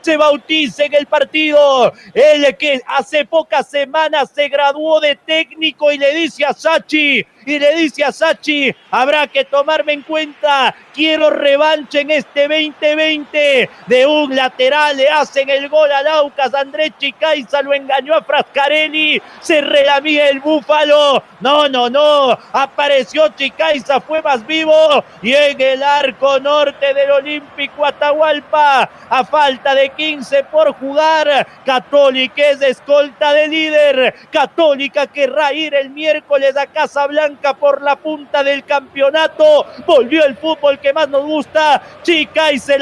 se 0.04 0.16
bautiza 0.16 0.85
en 0.85 0.94
el 0.94 1.07
partido. 1.07 1.92
El 2.12 2.57
que 2.57 2.80
hace 2.87 3.24
pocas 3.24 3.68
semanas 3.70 4.30
se 4.35 4.48
graduó 4.48 5.00
de 5.00 5.16
técnico 5.16 5.90
y 5.90 5.98
le 5.98 6.14
dice 6.14 6.44
a 6.44 6.52
Sachi, 6.52 7.24
y 7.46 7.59
le 7.59 7.74
dice 7.76 8.04
a 8.04 8.12
Sachi, 8.12 8.74
habrá 8.90 9.26
que 9.26 9.44
tomarme 9.44 9.92
en 9.92 10.02
cuenta, 10.02 10.74
quiero 10.92 11.30
revancha 11.30 12.00
en 12.00 12.11
este 12.11 12.48
2020. 12.48 13.70
De 13.87 14.07
un 14.07 14.35
lateral 14.35 14.96
le 14.96 15.09
hacen 15.09 15.48
el 15.50 15.68
gol 15.68 15.90
a 15.92 16.02
Laucas, 16.02 16.54
Andrés 16.54 16.92
Chicaiza 16.98 17.62
lo 17.62 17.74
engañó 17.74 18.14
a 18.14 18.22
Frascarelli, 18.22 19.20
se 19.40 19.61
relamía 19.61 20.28
el 20.28 20.40
búfalo. 20.40 21.22
No, 21.40 21.68
no, 21.68 21.90
no, 21.90 22.38
apareció 22.52 23.28
Chicaiza, 23.28 24.00
fue 24.00 24.22
más 24.22 24.46
vivo 24.46 25.04
y 25.22 25.35
en 25.35 25.61
el 25.61 25.83
arco 25.83 26.38
norte 26.40 26.94
del 26.94 27.11
Olímpico 27.11 27.85
Atahualpa, 27.85 28.88
a 29.09 29.24
falta 29.24 29.74
de 29.74 29.90
15 29.90 30.44
por 30.44 30.72
jugar, 30.74 31.46
Católica 31.64 32.42
es 32.50 32.62
escolta 32.62 33.33
de 33.33 33.48
líder, 33.48 34.14
Católica 34.30 35.07
querrá 35.07 35.52
ir 35.52 35.74
el 35.74 35.90
miércoles 35.90 36.57
a 36.57 36.66
Casa 36.66 37.07
Por 37.58 37.82
la 37.82 37.96
punta 37.96 38.42
del 38.42 38.64
campeonato. 38.64 39.66
Volvió 39.86 40.24
el 40.24 40.36
fútbol 40.36 40.78
que 40.78 40.92
más 40.92 41.08
nos 41.08 41.24
gusta. 41.24 41.82
Chica 42.02 42.52
y 42.52 42.58
se 42.58 42.78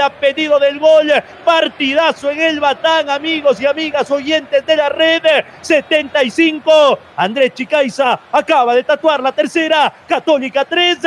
del 0.60 0.78
gol. 0.78 1.12
Partidazo 1.44 2.30
en 2.30 2.40
el 2.40 2.60
Batán, 2.60 3.10
amigos 3.10 3.60
y 3.60 3.66
amigas 3.66 4.10
oyentes 4.10 4.64
de 4.64 4.76
la 4.76 4.88
red. 4.88 5.22
75. 5.60 6.98
Andrés 7.16 7.54
Chicaiza 7.54 8.18
acaba 8.30 8.74
de 8.74 8.84
tatuar 8.84 9.20
la 9.20 9.32
tercera. 9.32 9.92
Católica 10.06 10.64
3. 10.64 10.98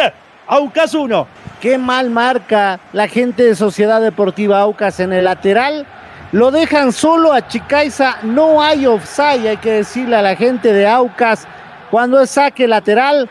Aucas 0.48 0.94
1. 0.94 1.28
Qué 1.62 1.78
mal 1.78 2.10
marca 2.10 2.80
la 2.94 3.08
gente 3.08 3.44
de 3.44 3.56
Sociedad 3.56 4.02
Deportiva 4.02 4.60
Aucas 4.60 5.00
en 5.00 5.14
el 5.14 5.26
lateral. 5.26 5.86
Lo 6.32 6.52
dejan 6.52 6.92
solo 6.92 7.34
a 7.34 7.48
Chicaiza. 7.48 8.18
No 8.24 8.62
hay 8.62 8.86
offside, 8.86 9.48
hay 9.48 9.58
que 9.58 9.72
decirle 9.72 10.16
a 10.16 10.22
la 10.22 10.36
gente 10.36 10.74
de 10.74 10.88
Aucas 10.88 11.48
cuando 11.96 12.20
es 12.20 12.30
saque 12.30 12.68
lateral 12.68 13.30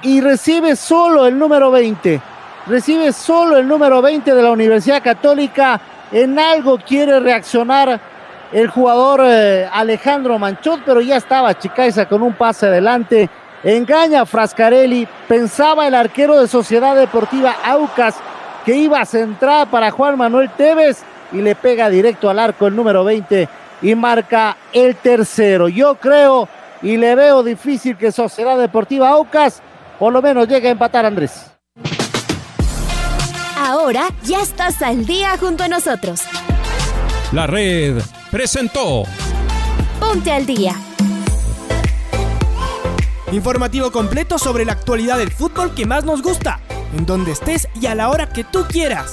y 0.00 0.22
recibe 0.22 0.74
solo 0.74 1.26
el 1.26 1.38
número 1.38 1.70
20. 1.70 2.18
Recibe 2.66 3.12
solo 3.12 3.58
el 3.58 3.68
número 3.68 4.00
20 4.00 4.34
de 4.34 4.42
la 4.42 4.52
Universidad 4.52 5.02
Católica. 5.02 5.78
En 6.10 6.38
algo 6.38 6.78
quiere 6.78 7.20
reaccionar 7.20 8.00
el 8.50 8.68
jugador 8.68 9.20
eh, 9.26 9.68
Alejandro 9.70 10.38
Manchot, 10.38 10.80
pero 10.86 11.02
ya 11.02 11.18
estaba 11.18 11.58
Chicaiza 11.58 12.06
con 12.06 12.22
un 12.22 12.32
pase 12.32 12.68
adelante. 12.68 13.28
Engaña 13.62 14.22
a 14.22 14.24
Frascarelli. 14.24 15.06
Pensaba 15.28 15.86
el 15.86 15.94
arquero 15.94 16.40
de 16.40 16.48
Sociedad 16.48 16.96
Deportiva 16.96 17.54
Aucas 17.62 18.16
que 18.64 18.74
iba 18.76 18.98
a 18.98 19.04
centrar 19.04 19.66
para 19.66 19.90
Juan 19.90 20.16
Manuel 20.16 20.48
Tevez 20.56 21.02
y 21.32 21.42
le 21.42 21.54
pega 21.54 21.90
directo 21.90 22.30
al 22.30 22.38
arco 22.38 22.66
el 22.66 22.76
número 22.76 23.04
20 23.04 23.46
y 23.82 23.94
marca 23.94 24.56
el 24.72 24.96
tercero. 24.96 25.68
Yo 25.68 25.96
creo 25.96 26.48
y 26.84 26.98
le 26.98 27.14
veo 27.14 27.42
difícil 27.42 27.96
que 27.96 28.12
Sociedad 28.12 28.58
Deportiva 28.58 29.08
Aucas 29.08 29.62
por 29.98 30.12
lo 30.12 30.20
menos 30.20 30.46
llegue 30.46 30.68
a 30.68 30.72
empatar 30.72 31.06
Andrés. 31.06 31.50
Ahora 33.56 34.08
ya 34.22 34.42
estás 34.42 34.82
al 34.82 35.06
día 35.06 35.36
junto 35.38 35.64
a 35.64 35.68
nosotros. 35.68 36.20
La 37.32 37.46
red 37.46 38.02
presentó 38.30 39.04
Ponte 39.98 40.30
al 40.30 40.44
día. 40.44 40.74
Informativo 43.32 43.90
completo 43.90 44.38
sobre 44.38 44.64
la 44.64 44.72
actualidad 44.72 45.16
del 45.18 45.32
fútbol 45.32 45.74
que 45.74 45.86
más 45.86 46.04
nos 46.04 46.22
gusta, 46.22 46.60
en 46.96 47.06
donde 47.06 47.32
estés 47.32 47.66
y 47.80 47.86
a 47.86 47.94
la 47.94 48.10
hora 48.10 48.28
que 48.28 48.44
tú 48.44 48.64
quieras. 48.68 49.10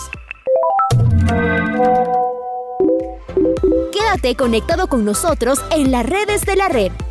Quédate 3.93 4.35
conectado 4.35 4.87
con 4.87 5.05
nosotros 5.05 5.63
en 5.71 5.91
las 5.91 6.05
redes 6.05 6.41
de 6.45 6.55
la 6.57 6.67
red. 6.67 6.91